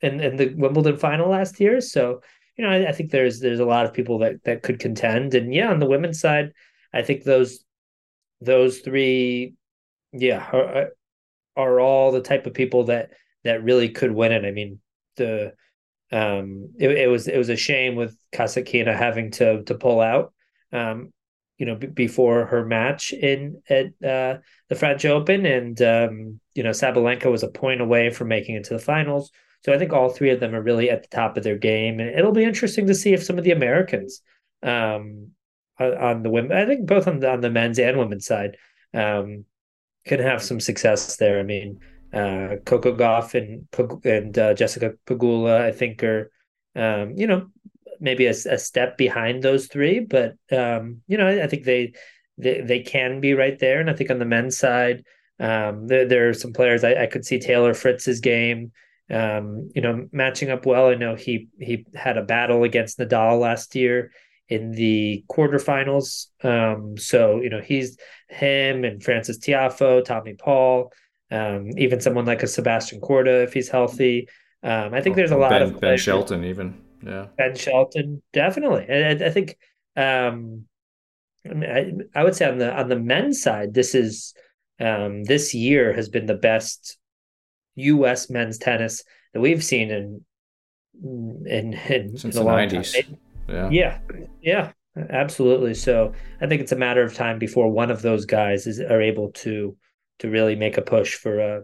[0.00, 1.80] in in the Wimbledon final last year.
[1.80, 2.20] So
[2.56, 5.34] you know, I, I think there's there's a lot of people that that could contend,
[5.34, 6.52] and yeah, on the women's side,
[6.92, 7.64] I think those
[8.40, 9.54] those three,
[10.12, 10.88] yeah, are,
[11.56, 13.10] are all the type of people that
[13.44, 14.44] that really could win it.
[14.44, 14.80] I mean,
[15.16, 15.54] the
[16.10, 20.32] um, it, it, was it was a shame with Kasatkina having to to pull out.
[20.72, 21.12] Um,
[21.58, 26.62] you know, b- before her match in at uh, the French Open, and um, you
[26.62, 29.30] know, Sabalenka was a point away from making it to the finals.
[29.64, 31.98] So I think all three of them are really at the top of their game,
[32.00, 34.22] and it'll be interesting to see if some of the Americans
[34.62, 35.32] um,
[35.80, 38.56] on the women, I think both on the on the men's and women's side,
[38.94, 39.44] um,
[40.06, 41.40] can have some success there.
[41.40, 41.80] I mean,
[42.12, 43.66] uh, Coco Gauff and
[44.04, 46.30] and uh, Jessica Pegula, I think, are
[46.74, 47.48] um, you know
[48.00, 51.92] maybe a, a, step behind those three, but um, you know I, I, think they,
[52.36, 53.80] they they can be right there.
[53.80, 55.04] And I think on the men's side,
[55.40, 58.72] um, there, there are some players I, I could see Taylor Fritz's game.
[59.10, 60.88] Um, you know, matching up well.
[60.88, 64.12] I know he he had a battle against Nadal last year
[64.48, 66.26] in the quarterfinals.
[66.42, 70.92] Um, so you know he's him and Frances Tiafoe, Tommy Paul
[71.30, 74.28] um, even someone like a Sebastian Korda if he's healthy.
[74.62, 78.86] Um, I think there's a lot ben, of Ben Shelton even yeah Ben Shelton definitely,
[78.88, 79.56] and I, I think
[79.96, 80.64] um,
[81.46, 84.34] I, I, would say on the on the men's side, this is
[84.80, 86.98] um, this year has been the best
[87.76, 88.30] U.S.
[88.30, 90.24] men's tennis that we've seen in
[91.02, 92.96] in, in since in the nineties.
[93.48, 93.98] Yeah, yeah,
[94.42, 94.72] yeah,
[95.10, 95.74] absolutely.
[95.74, 99.00] So I think it's a matter of time before one of those guys is are
[99.00, 99.76] able to
[100.18, 101.62] to really make a push for a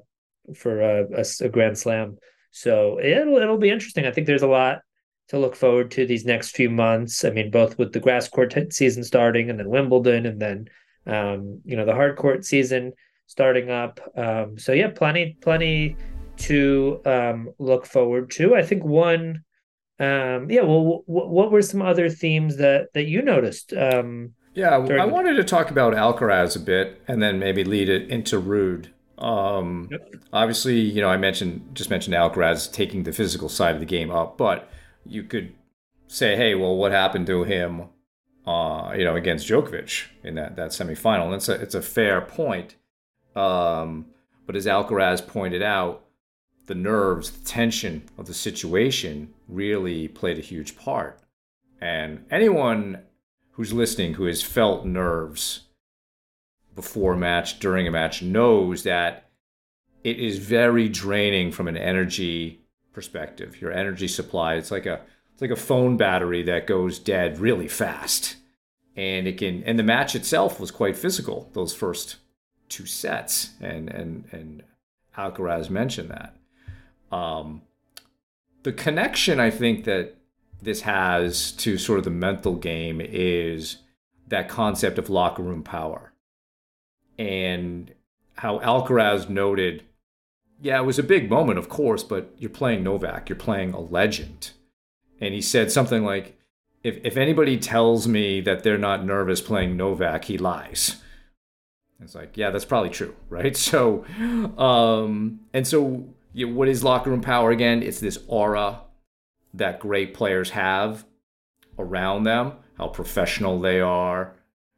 [0.55, 2.17] for a, a, a grand slam.
[2.51, 4.07] So it'll it'll be interesting.
[4.07, 4.81] I think there's a lot
[5.29, 7.25] to look forward to these next few months.
[7.25, 10.69] I mean, both with the grass court season starting, and then Wimbledon, and then
[11.07, 12.93] um, you know the hard court season
[13.27, 14.01] starting up.
[14.17, 15.97] Um, so yeah, plenty plenty
[16.37, 18.55] to um, look forward to.
[18.55, 19.45] I think one.
[20.01, 23.73] Um, yeah, well, w- what were some other themes that that you noticed?
[23.73, 28.09] Um, yeah, I wanted to talk about Alcaraz a bit, and then maybe lead it
[28.09, 28.89] into Ruud.
[29.19, 30.15] Um, yep.
[30.33, 34.11] Obviously, you know, I mentioned just mentioned Alcaraz taking the physical side of the game
[34.11, 34.71] up, but
[35.05, 35.55] you could
[36.09, 37.89] say, hey, well, what happened to him,
[38.47, 41.27] uh, you know, against Djokovic in that that semifinal?
[41.27, 42.77] And it's a it's a fair point.
[43.37, 44.07] Um,
[44.47, 46.05] but as Alcaraz pointed out,
[46.67, 51.19] the nerves, the tension of the situation really played a huge part.
[51.81, 53.03] And anyone
[53.55, 55.63] who's listening who has felt nerves
[56.75, 59.31] before a match, during a match, knows that
[60.03, 62.61] it is very draining from an energy
[62.93, 63.61] perspective.
[63.61, 65.01] Your energy supply, it's like a
[65.33, 68.37] it's like a phone battery that goes dead really fast.
[68.97, 72.17] And it can and the match itself was quite physical, those first
[72.69, 73.51] two sets.
[73.61, 74.63] And and and
[75.17, 76.37] Alcaraz mentioned that.
[77.17, 77.63] Um,
[78.65, 80.17] the connection I think that
[80.65, 83.79] this has to sort of the mental game is
[84.29, 86.13] that concept of locker room power.
[87.19, 87.93] And
[88.37, 89.85] how Alcaraz noted,
[90.61, 93.81] yeah, it was a big moment, of course, but you're playing Novak, you're playing a
[93.81, 94.51] legend.
[95.21, 96.39] And he said something like,
[96.83, 100.97] if, if anybody tells me that they're not nervous playing Novak, he lies.
[102.01, 103.57] It's like, yeah, that's probably true, right?
[103.57, 104.05] So,
[104.59, 107.83] um, and so you know, what is locker room power again?
[107.83, 108.81] It's this aura
[109.55, 111.05] that great players have
[111.79, 114.35] around them, how professional they are,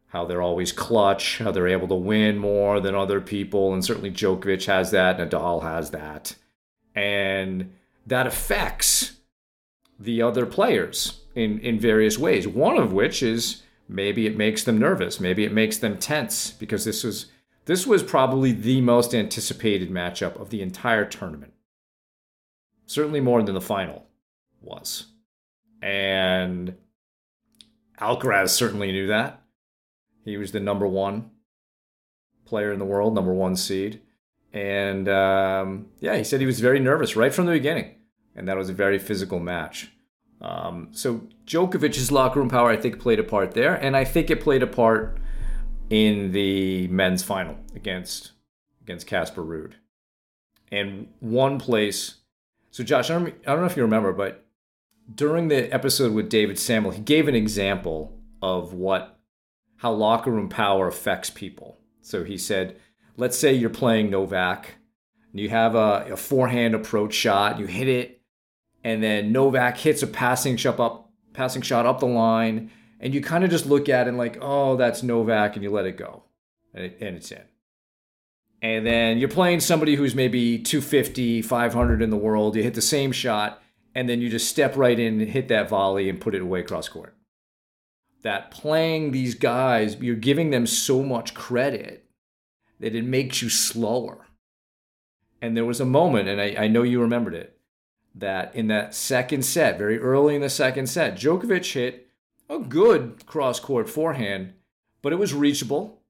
[0.08, 3.72] how they're always clutch, how they're able to win more than other people.
[3.72, 6.36] And certainly Djokovic has that, Nadal has that.
[6.94, 7.72] And
[8.06, 9.16] that affects
[9.98, 12.46] the other players in, in various ways.
[12.46, 16.84] One of which is maybe it makes them nervous, maybe it makes them tense because
[16.84, 17.26] this was
[17.64, 21.52] this was probably the most anticipated matchup of the entire tournament.
[22.86, 24.05] Certainly more than the final
[24.60, 25.06] was.
[25.82, 26.76] And
[28.00, 29.42] Alcaraz certainly knew that.
[30.24, 31.30] He was the number one
[32.44, 34.00] player in the world, number one seed.
[34.52, 37.96] And um, yeah, he said he was very nervous right from the beginning.
[38.34, 39.90] And that was a very physical match.
[40.40, 43.74] Um, so Djokovic's locker room power, I think, played a part there.
[43.74, 45.18] And I think it played a part
[45.90, 48.32] in the men's final against
[48.82, 49.72] against Casper Ruud.
[50.70, 52.16] And one place.
[52.70, 54.45] So Josh, I don't, I don't know if you remember, but
[55.14, 59.18] during the episode with David Samuel, he gave an example of what
[59.78, 61.78] how locker room power affects people.
[62.00, 62.76] So he said,
[63.16, 64.76] let's say you're playing Novak,
[65.32, 68.22] and you have a, a forehand approach shot, you hit it,
[68.82, 73.20] and then Novak hits a passing shot up, passing shot up the line, and you
[73.20, 75.96] kind of just look at it and like, oh, that's Novak, and you let it
[75.96, 76.22] go,
[76.72, 77.42] and, it, and it's in.
[78.62, 82.56] And then you're playing somebody who's maybe 250, 500 in the world.
[82.56, 83.62] You hit the same shot,
[83.96, 86.62] and then you just step right in and hit that volley and put it away
[86.62, 87.16] cross court.
[88.22, 92.04] That playing these guys, you're giving them so much credit
[92.78, 94.26] that it makes you slower.
[95.40, 97.58] And there was a moment, and I, I know you remembered it,
[98.14, 102.08] that in that second set, very early in the second set, Djokovic hit
[102.50, 104.52] a good cross court forehand,
[105.00, 106.02] but it was reachable.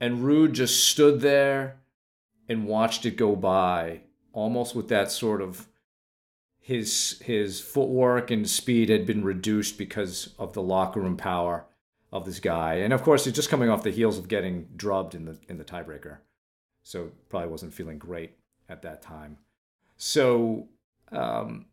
[0.00, 1.76] And Ruud just stood there
[2.48, 4.00] and watched it go by,
[4.32, 5.68] almost with that sort of
[6.62, 11.66] his his footwork and speed had been reduced because of the locker room power
[12.12, 15.16] of this guy, and of course, he's just coming off the heels of getting drubbed
[15.16, 16.18] in the in the tiebreaker,
[16.84, 18.36] so probably wasn't feeling great
[18.68, 19.38] at that time.
[19.96, 20.68] So
[21.10, 21.66] um,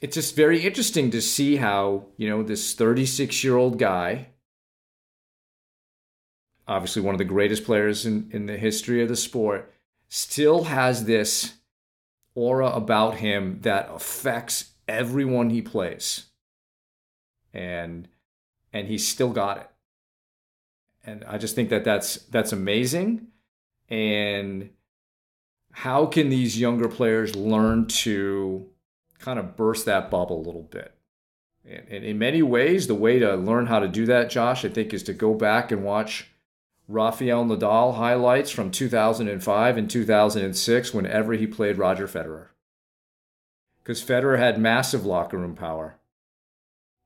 [0.00, 4.28] it's just very interesting to see how you know this 36 year old guy,
[6.68, 9.74] obviously one of the greatest players in in the history of the sport,
[10.08, 11.55] still has this
[12.36, 16.26] aura about him that affects everyone he plays.
[17.52, 18.06] And
[18.72, 19.70] and he's still got it.
[21.04, 23.28] And I just think that that's that's amazing.
[23.88, 24.70] And
[25.72, 28.68] how can these younger players learn to
[29.18, 30.94] kind of burst that bubble a little bit?
[31.64, 34.68] And, and in many ways, the way to learn how to do that, Josh, I
[34.68, 36.30] think, is to go back and watch
[36.88, 42.48] Rafael Nadal highlights from 2005 and 2006 whenever he played Roger Federer.
[43.82, 45.96] Because Federer had massive locker room power,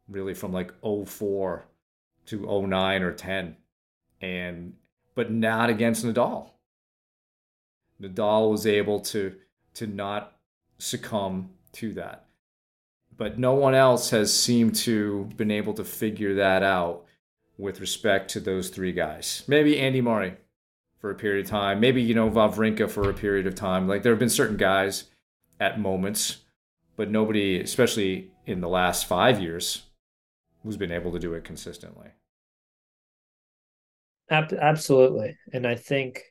[0.08, 1.64] really from like 04
[2.26, 3.56] to 09 or 10,
[4.20, 4.74] and
[5.14, 6.50] but not against Nadal.
[8.00, 9.34] Nadal was able to
[9.74, 10.36] to not
[10.78, 12.26] succumb to that.
[13.16, 17.04] But no one else has seemed to been able to figure that out
[17.60, 19.44] with respect to those three guys.
[19.46, 20.36] Maybe Andy Murray
[20.98, 21.78] for a period of time.
[21.78, 23.86] Maybe, you know, Wawrinka for a period of time.
[23.86, 25.04] Like there have been certain guys
[25.60, 26.38] at moments,
[26.96, 29.82] but nobody, especially in the last five years,
[30.62, 32.08] who's been able to do it consistently.
[34.30, 35.36] Absolutely.
[35.52, 36.22] And I think,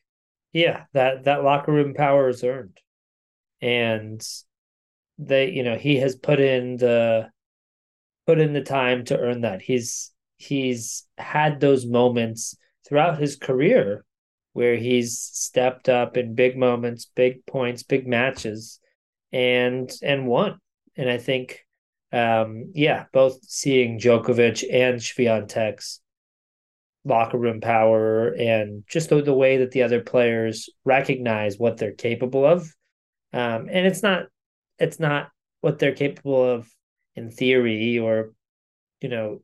[0.54, 2.80] yeah, that, that locker room power is earned.
[3.62, 4.26] And
[5.18, 7.30] they, you know, he has put in the,
[8.26, 9.62] put in the time to earn that.
[9.62, 12.56] He's, he's had those moments
[12.88, 14.04] throughout his career
[14.54, 18.79] where he's stepped up in big moments, big points, big matches,
[19.31, 20.58] and and won.
[20.96, 21.65] And I think,
[22.12, 26.02] um, yeah, both seeing Djokovic and Swiatek's
[27.06, 31.92] locker room power and just the, the way that the other players recognize what they're
[31.92, 32.62] capable of,
[33.33, 34.23] um, and it's not
[34.79, 35.29] it's not
[35.62, 36.69] what they're capable of
[37.15, 38.31] in theory or
[39.02, 39.42] you know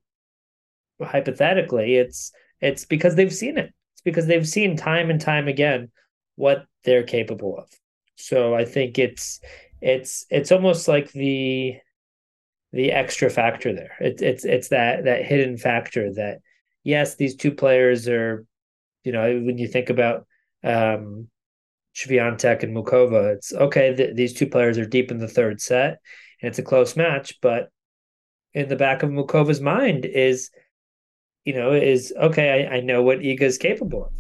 [1.02, 2.32] hypothetically it's
[2.62, 5.92] it's because they've seen it it's because they've seen time and time again
[6.36, 7.68] what they're capable of
[8.16, 9.40] so i think it's
[9.82, 11.76] it's it's almost like the
[12.72, 16.40] the extra factor there it's it's it's that that hidden factor that
[16.86, 18.46] yes, these two players are,
[19.04, 20.26] you know, when you think about
[20.64, 21.28] um,
[21.94, 23.94] Swiatek and Muchova, it's okay.
[23.94, 26.00] Th- these two players are deep in the third set,
[26.42, 27.42] and it's a close match.
[27.42, 27.70] But
[28.54, 30.50] in the back of Muchova's mind is,
[31.46, 32.68] you know, is okay.
[32.68, 34.12] I, I know what Iga is capable of,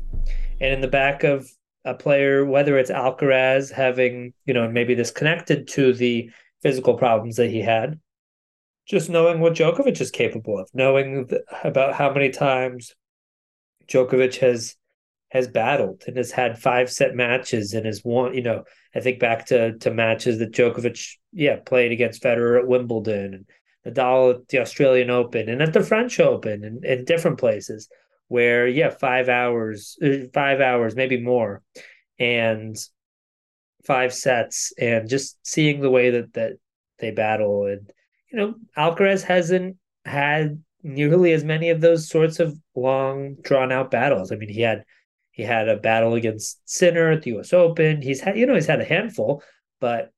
[0.61, 1.49] and in the back of
[1.83, 6.31] a player, whether it's Alcaraz having, you know, maybe this connected to the
[6.63, 7.99] physical problems that he had,
[8.87, 11.29] just knowing what Djokovic is capable of, knowing
[11.63, 12.95] about how many times
[13.87, 14.75] Djokovic has
[15.29, 18.33] has battled and has had five set matches and has won.
[18.33, 18.63] You know,
[18.95, 23.45] I think back to to matches that Djokovic, yeah, played against Federer at Wimbledon and
[23.85, 27.87] Nadal at the Australian Open and at the French Open and in different places
[28.27, 31.61] where yeah, five hours, uh, five hours, maybe more,
[32.19, 32.75] and
[33.85, 36.53] five sets, and just seeing the way that that
[36.97, 37.91] they battle and
[38.31, 43.91] you know Alcaraz hasn't had nearly as many of those sorts of long drawn out
[43.91, 44.31] battles.
[44.31, 44.83] I mean, he had
[45.31, 47.51] he had a battle against Sinner at the U.S.
[47.51, 48.01] Open.
[48.01, 49.43] He's had, you know, he's had a handful,
[49.81, 50.11] but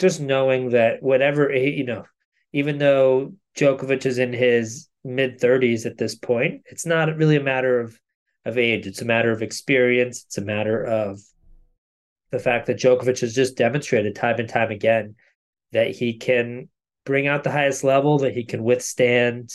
[0.00, 2.04] just knowing that whatever, you know,
[2.52, 7.42] even though Djokovic is in his mid 30s at this point, it's not really a
[7.42, 7.98] matter of
[8.44, 8.86] of age.
[8.86, 10.24] It's a matter of experience.
[10.24, 11.20] It's a matter of
[12.30, 15.14] the fact that Djokovic has just demonstrated time and time again
[15.70, 16.68] that he can
[17.04, 19.52] bring out the highest level, that he can withstand,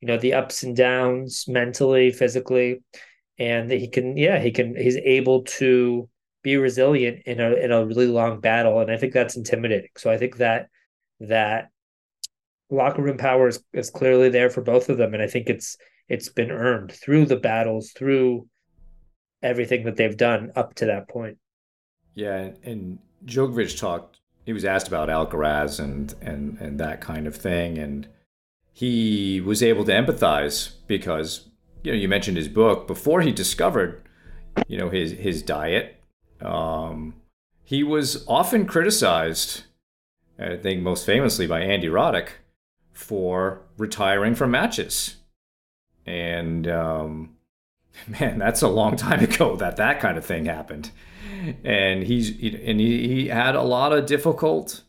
[0.00, 2.80] you know, the ups and downs mentally, physically
[3.40, 6.08] and that he can yeah he can he's able to
[6.42, 10.10] be resilient in a in a really long battle and i think that's intimidating so
[10.10, 10.68] i think that
[11.18, 11.70] that
[12.70, 15.76] locker room power is, is clearly there for both of them and i think it's
[16.08, 18.46] it's been earned through the battles through
[19.42, 21.38] everything that they've done up to that point
[22.14, 27.36] yeah and Djokovic talked he was asked about Alcaraz and and and that kind of
[27.36, 28.08] thing and
[28.72, 31.50] he was able to empathize because
[31.82, 34.02] you know, you mentioned his book before he discovered,
[34.68, 35.96] you know, his his diet.
[36.40, 37.14] Um,
[37.62, 39.64] he was often criticized,
[40.38, 42.28] I think most famously by Andy Roddick,
[42.92, 45.16] for retiring from matches.
[46.06, 47.36] And um,
[48.20, 50.90] man, that's a long time ago that that kind of thing happened.
[51.64, 54.82] And he's and he, he had a lot of difficult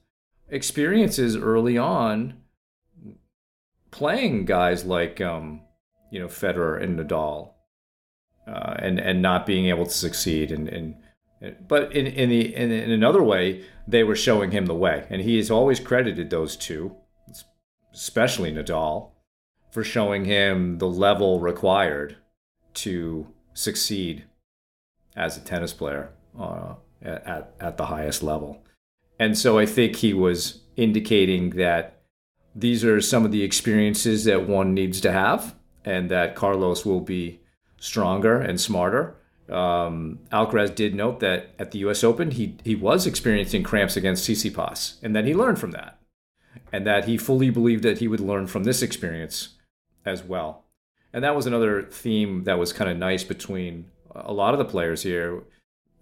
[0.49, 2.41] experiences early on
[3.91, 5.61] playing guys like um,
[6.11, 7.51] you know Federer and Nadal,
[8.47, 10.95] uh, and and not being able to succeed and and
[11.67, 15.21] but in in the in, in another way they were showing him the way, and
[15.21, 16.95] he has always credited those two,
[17.93, 19.11] especially Nadal,
[19.71, 22.17] for showing him the level required
[22.73, 24.25] to succeed
[25.15, 28.63] as a tennis player uh, at at the highest level,
[29.19, 32.01] and so I think he was indicating that
[32.55, 36.99] these are some of the experiences that one needs to have and that Carlos will
[36.99, 37.41] be
[37.77, 39.15] stronger and smarter.
[39.49, 42.03] Um, Alcaraz did note that at the U.S.
[42.03, 45.99] Open, he he was experiencing cramps against Tsitsipas, and then he learned from that,
[46.71, 49.49] and that he fully believed that he would learn from this experience
[50.05, 50.65] as well.
[51.13, 54.65] And that was another theme that was kind of nice between a lot of the
[54.65, 55.43] players here,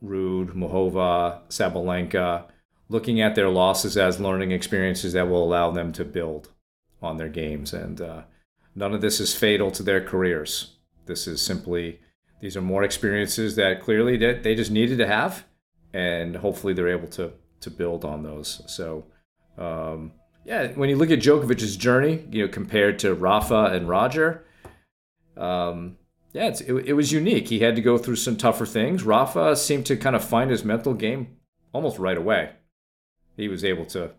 [0.04, 2.46] Ruud, Muchova, Sabalenka,
[2.88, 6.50] looking at their losses as learning experiences that will allow them to build
[7.02, 8.02] on their games and.
[8.02, 8.22] Uh,
[8.76, 10.76] None of this is fatal to their careers.
[11.06, 12.00] This is simply
[12.42, 15.44] these are more experiences that clearly that they just needed to have,
[15.94, 18.62] and hopefully they're able to to build on those.
[18.68, 19.06] So,
[19.58, 20.14] um,
[20.50, 24.44] yeah, when you look at Djokovic's journey, you know, compared to Rafa and Roger,
[25.38, 25.98] um,
[26.34, 27.50] yeah, it, it was unique.
[27.50, 29.04] He had to go through some tougher things.
[29.04, 31.38] Rafa seemed to kind of find his mental game
[31.72, 32.50] almost right away.
[33.38, 34.10] He was able to,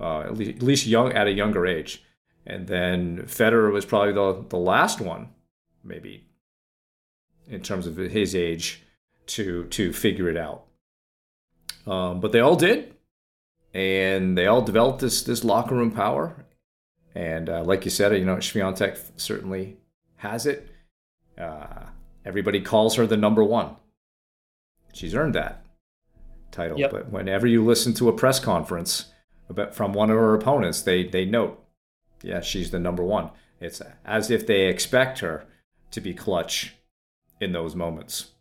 [0.00, 2.02] uh, at, least, at least young at a younger age.
[2.44, 5.28] And then Federer was probably the, the last one,
[5.84, 6.26] maybe,
[7.48, 8.82] in terms of his age,
[9.26, 10.64] to to figure it out.
[11.86, 12.96] Um, but they all did,
[13.78, 16.34] and they all developed this this locker room power.
[17.14, 19.76] And uh, like you said, you know, Swiatek certainly
[20.16, 20.68] has it.
[21.38, 21.86] Uh,
[22.24, 23.76] everybody calls her the number one.
[24.92, 25.64] She's earned that
[26.50, 26.78] title.
[26.78, 26.90] Yep.
[26.90, 29.06] But whenever you listen to a press conference
[29.48, 31.64] about, from one of her opponents, they they note
[32.22, 33.30] yeah, she's the number one.
[33.60, 35.44] It's as if they expect her
[35.92, 36.74] to be clutch
[37.40, 38.32] in those moments.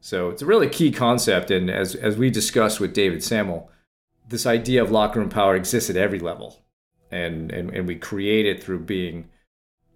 [0.00, 1.50] So it's a really key concept.
[1.50, 3.70] And as, as we discussed with David Samuel,
[4.28, 6.64] this idea of locker room power exists at every level.
[7.10, 9.28] And, and, and we create it through being,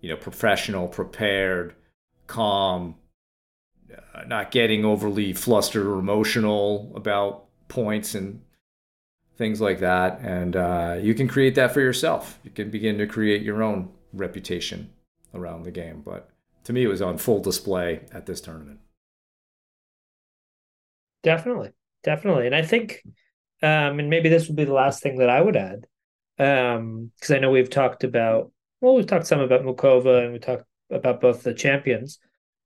[0.01, 1.75] you know, professional, prepared,
[2.27, 2.95] calm,
[3.93, 8.43] uh, not getting overly flustered or emotional about points and
[9.37, 10.21] things like that.
[10.21, 12.39] And uh, you can create that for yourself.
[12.45, 14.91] You can begin to create your own reputation
[15.35, 16.03] around the game.
[16.05, 16.31] But
[16.65, 18.81] to me, it was on full display at this tournament.
[21.25, 21.73] Definitely,
[22.05, 23.03] definitely, and I think,
[23.63, 25.87] um, and maybe this would be the last thing that I would add,
[26.39, 30.39] um, because I know we've talked about well, we've talked some about Muchova and we
[30.39, 32.19] talked about both the champions.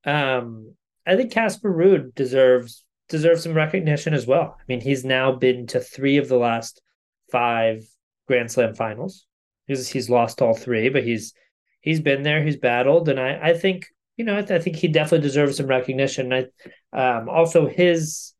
[0.05, 0.74] Um,
[1.07, 4.57] I think Casper Ruud deserves deserves some recognition as well.
[4.59, 6.80] I mean, he's now been to three of the last
[7.30, 7.84] five
[8.26, 9.26] Grand Slam finals.
[9.66, 11.34] He's he's lost all three, but he's
[11.80, 12.43] he's been there.
[12.43, 13.86] He's battled, and I I think
[14.16, 16.32] you know I, th- I think he definitely deserves some recognition.
[16.32, 16.47] I
[16.93, 18.34] um, also his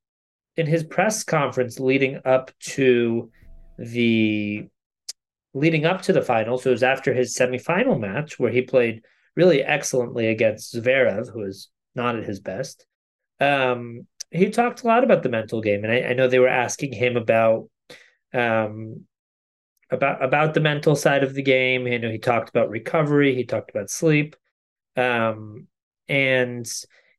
[0.57, 3.31] in his press conference leading up to
[3.79, 4.67] the
[5.55, 6.59] leading up to the final.
[6.59, 9.03] So it was after his semifinal match where he played
[9.37, 12.87] really excellently against Zverev, who is not at his best.
[13.41, 16.49] Um, he talked a lot about the mental game, and I, I know they were
[16.49, 17.69] asking him about
[18.33, 19.05] um,
[19.91, 21.87] about about the mental side of the game.
[21.87, 24.37] You know, he talked about recovery, he talked about sleep,
[24.97, 25.67] um,
[26.09, 26.67] and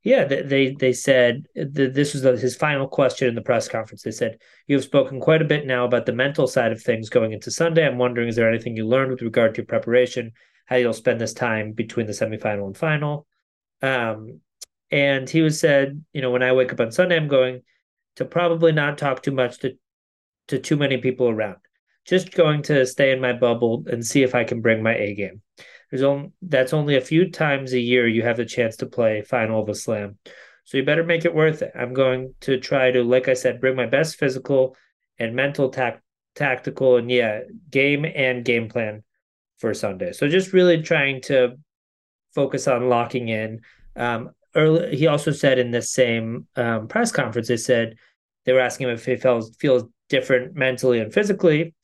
[0.03, 4.03] yeah, they they said this was his final question in the press conference.
[4.03, 4.37] They said
[4.67, 7.49] you have spoken quite a bit now about the mental side of things going into
[7.49, 7.87] Sunday.
[7.87, 10.33] I'm wondering, is there anything you learned with regard to your preparation?
[10.65, 13.25] How you'll spend this time between the semifinal and final?
[13.81, 14.41] Um,
[14.91, 17.61] and he was said, you know, when I wake up on Sunday, I'm going
[18.17, 19.77] to probably not talk too much to
[20.49, 21.57] to too many people around.
[22.05, 25.15] Just going to stay in my bubble and see if I can bring my A
[25.15, 25.41] game.
[25.93, 29.21] There's only that's only a few times a year you have the chance to play
[29.21, 30.17] final of a slam.
[30.63, 31.71] So you better make it worth it.
[31.75, 34.75] I'm going to try to, like I said, bring my best physical
[35.19, 36.01] and mental tact
[36.33, 39.03] tactical and yeah, game and game plan
[39.59, 40.13] for Sunday.
[40.13, 41.57] So just really trying to
[42.33, 43.61] focus on locking in.
[43.95, 47.97] Um, early, he also said in this same um, press conference, they said
[48.45, 51.75] they were asking him if he feels feels different mentally and physically,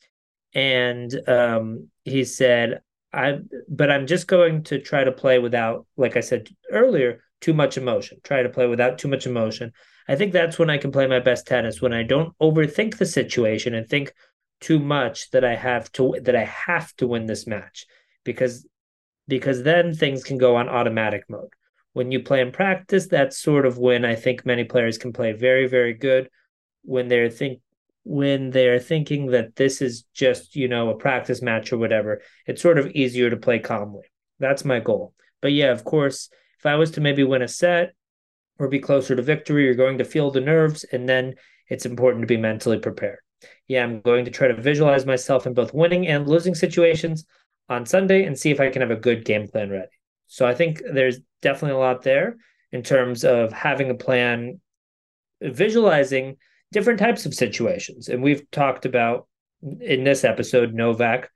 [0.52, 2.80] and um, he said,
[3.12, 7.52] "I, but I'm just going to try to play without, like I said earlier, too
[7.52, 8.18] much emotion.
[8.22, 9.72] Try to play without too much emotion.
[10.08, 13.06] I think that's when I can play my best tennis when I don't overthink the
[13.06, 14.12] situation and think
[14.60, 17.86] too much that I have to that I have to win this match
[18.24, 18.66] because
[19.26, 21.54] because then things can go on automatic mode
[21.92, 25.32] when you play in practice, that's sort of when I think many players can play
[25.32, 26.30] very, very good
[26.82, 27.60] when they're think
[28.04, 32.22] when they're thinking that this is just, you know, a practice match or whatever.
[32.46, 34.04] It's sort of easier to play calmly.
[34.38, 35.14] That's my goal.
[35.42, 37.94] But yeah, of course, if I was to maybe win a set
[38.58, 41.34] or be closer to victory, you're going to feel the nerves, and then
[41.68, 43.18] it's important to be mentally prepared.
[43.68, 47.24] Yeah, I'm going to try to visualize myself in both winning and losing situations
[47.68, 49.88] on Sunday and see if I can have a good game plan ready.
[50.26, 52.36] So I think there's definitely a lot there
[52.72, 54.60] in terms of having a plan,
[55.40, 56.36] visualizing
[56.72, 58.08] different types of situations.
[58.08, 59.26] And we've talked about
[59.80, 61.30] in this episode, Novak,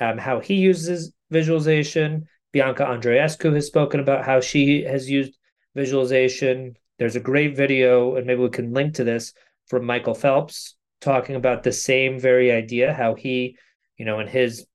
[0.00, 2.26] um, how he uses visualization.
[2.52, 5.36] Bianca Andreescu has spoken about how she has used
[5.74, 6.76] visualization.
[6.98, 9.32] There's a great video, and maybe we can link to this
[9.66, 13.56] from Michael Phelps talking about the same very idea, how he,
[13.98, 14.66] you know, in his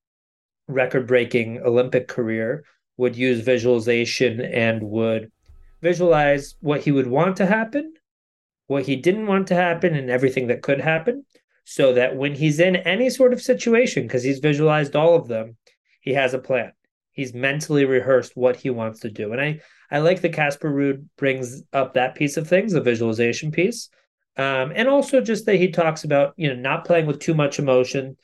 [0.68, 2.64] record breaking Olympic career
[2.98, 5.32] would use visualization and would
[5.82, 7.94] visualize what he would want to happen,
[8.72, 11.26] what he didn't want to happen, and everything that could happen.
[11.64, 15.58] So that when he's in any sort of situation, because he's visualized all of them,
[16.02, 16.72] he has a plan.
[17.12, 19.32] He's mentally rehearsed what he wants to do.
[19.32, 19.60] And I,
[19.92, 23.90] I like that Casper Ruud brings up that piece of things, the visualization piece.
[24.38, 27.60] Um, and also just that he talks about, you know, not playing with too much
[27.60, 28.18] emotion,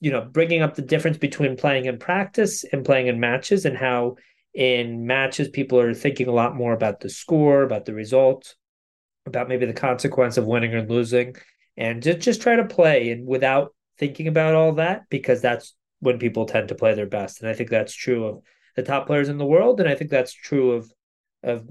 [0.00, 3.76] you know, bringing up the difference between playing in practice and playing in matches and
[3.76, 4.16] how
[4.52, 8.56] in matches people are thinking a lot more about the score, about the result,
[9.30, 11.36] about maybe the consequence of winning or losing,
[11.76, 16.18] and just just try to play and without thinking about all that because that's when
[16.18, 17.40] people tend to play their best.
[17.40, 18.42] And I think that's true of
[18.76, 20.92] the top players in the world, and I think that's true of
[21.42, 21.66] of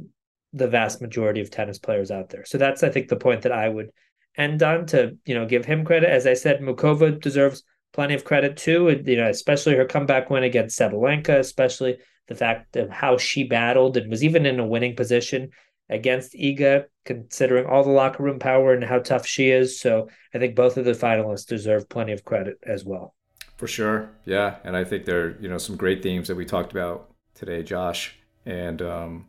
[0.54, 2.46] the vast majority of tennis players out there.
[2.46, 3.90] So that's I think the point that I would
[4.38, 6.10] end on to you know give him credit.
[6.10, 9.02] As I said, Muchova deserves plenty of credit too.
[9.06, 11.98] You know, especially her comeback win against Sabalenka, especially
[12.28, 15.50] the fact of how she battled and was even in a winning position
[15.90, 19.80] against Iga, considering all the locker room power and how tough she is.
[19.80, 23.16] So I think both of the finalists deserve plenty of credit as well.
[23.58, 26.46] For sure, yeah, and I think there are you know some great themes that we
[26.46, 29.26] talked about today, Josh, and um,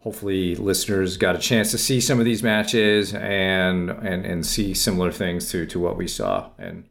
[0.00, 4.74] hopefully listeners got a chance to see some of these matches and and and see
[4.74, 6.88] similar things to to what we saw and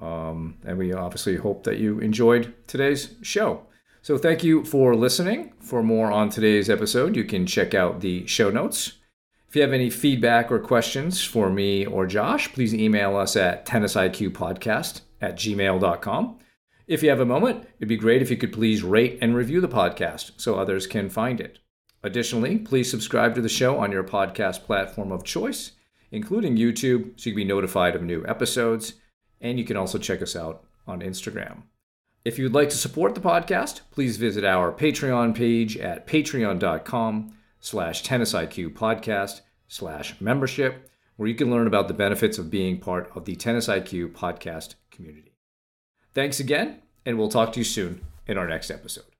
[0.00, 3.66] um, and we obviously hope that you enjoyed today's show.
[4.02, 5.52] So thank you for listening.
[5.60, 8.94] For more on today's episode, you can check out the show notes.
[9.54, 13.64] If you have any feedback or questions for me or Josh, please email us at
[13.64, 16.38] tennisiqpodcast at gmail.com.
[16.88, 19.60] If you have a moment, it'd be great if you could please rate and review
[19.60, 21.60] the podcast so others can find it.
[22.02, 25.70] Additionally, please subscribe to the show on your podcast platform of choice,
[26.10, 28.94] including YouTube, so you can be notified of new episodes.
[29.40, 31.62] And you can also check us out on Instagram.
[32.24, 37.34] If you'd like to support the podcast, please visit our Patreon page at patreon.com
[37.64, 43.10] slash tennisiq podcast slash membership, where you can learn about the benefits of being part
[43.14, 45.38] of the Tennis IQ podcast community.
[46.12, 49.13] Thanks again, and we'll talk to you soon in our next episode.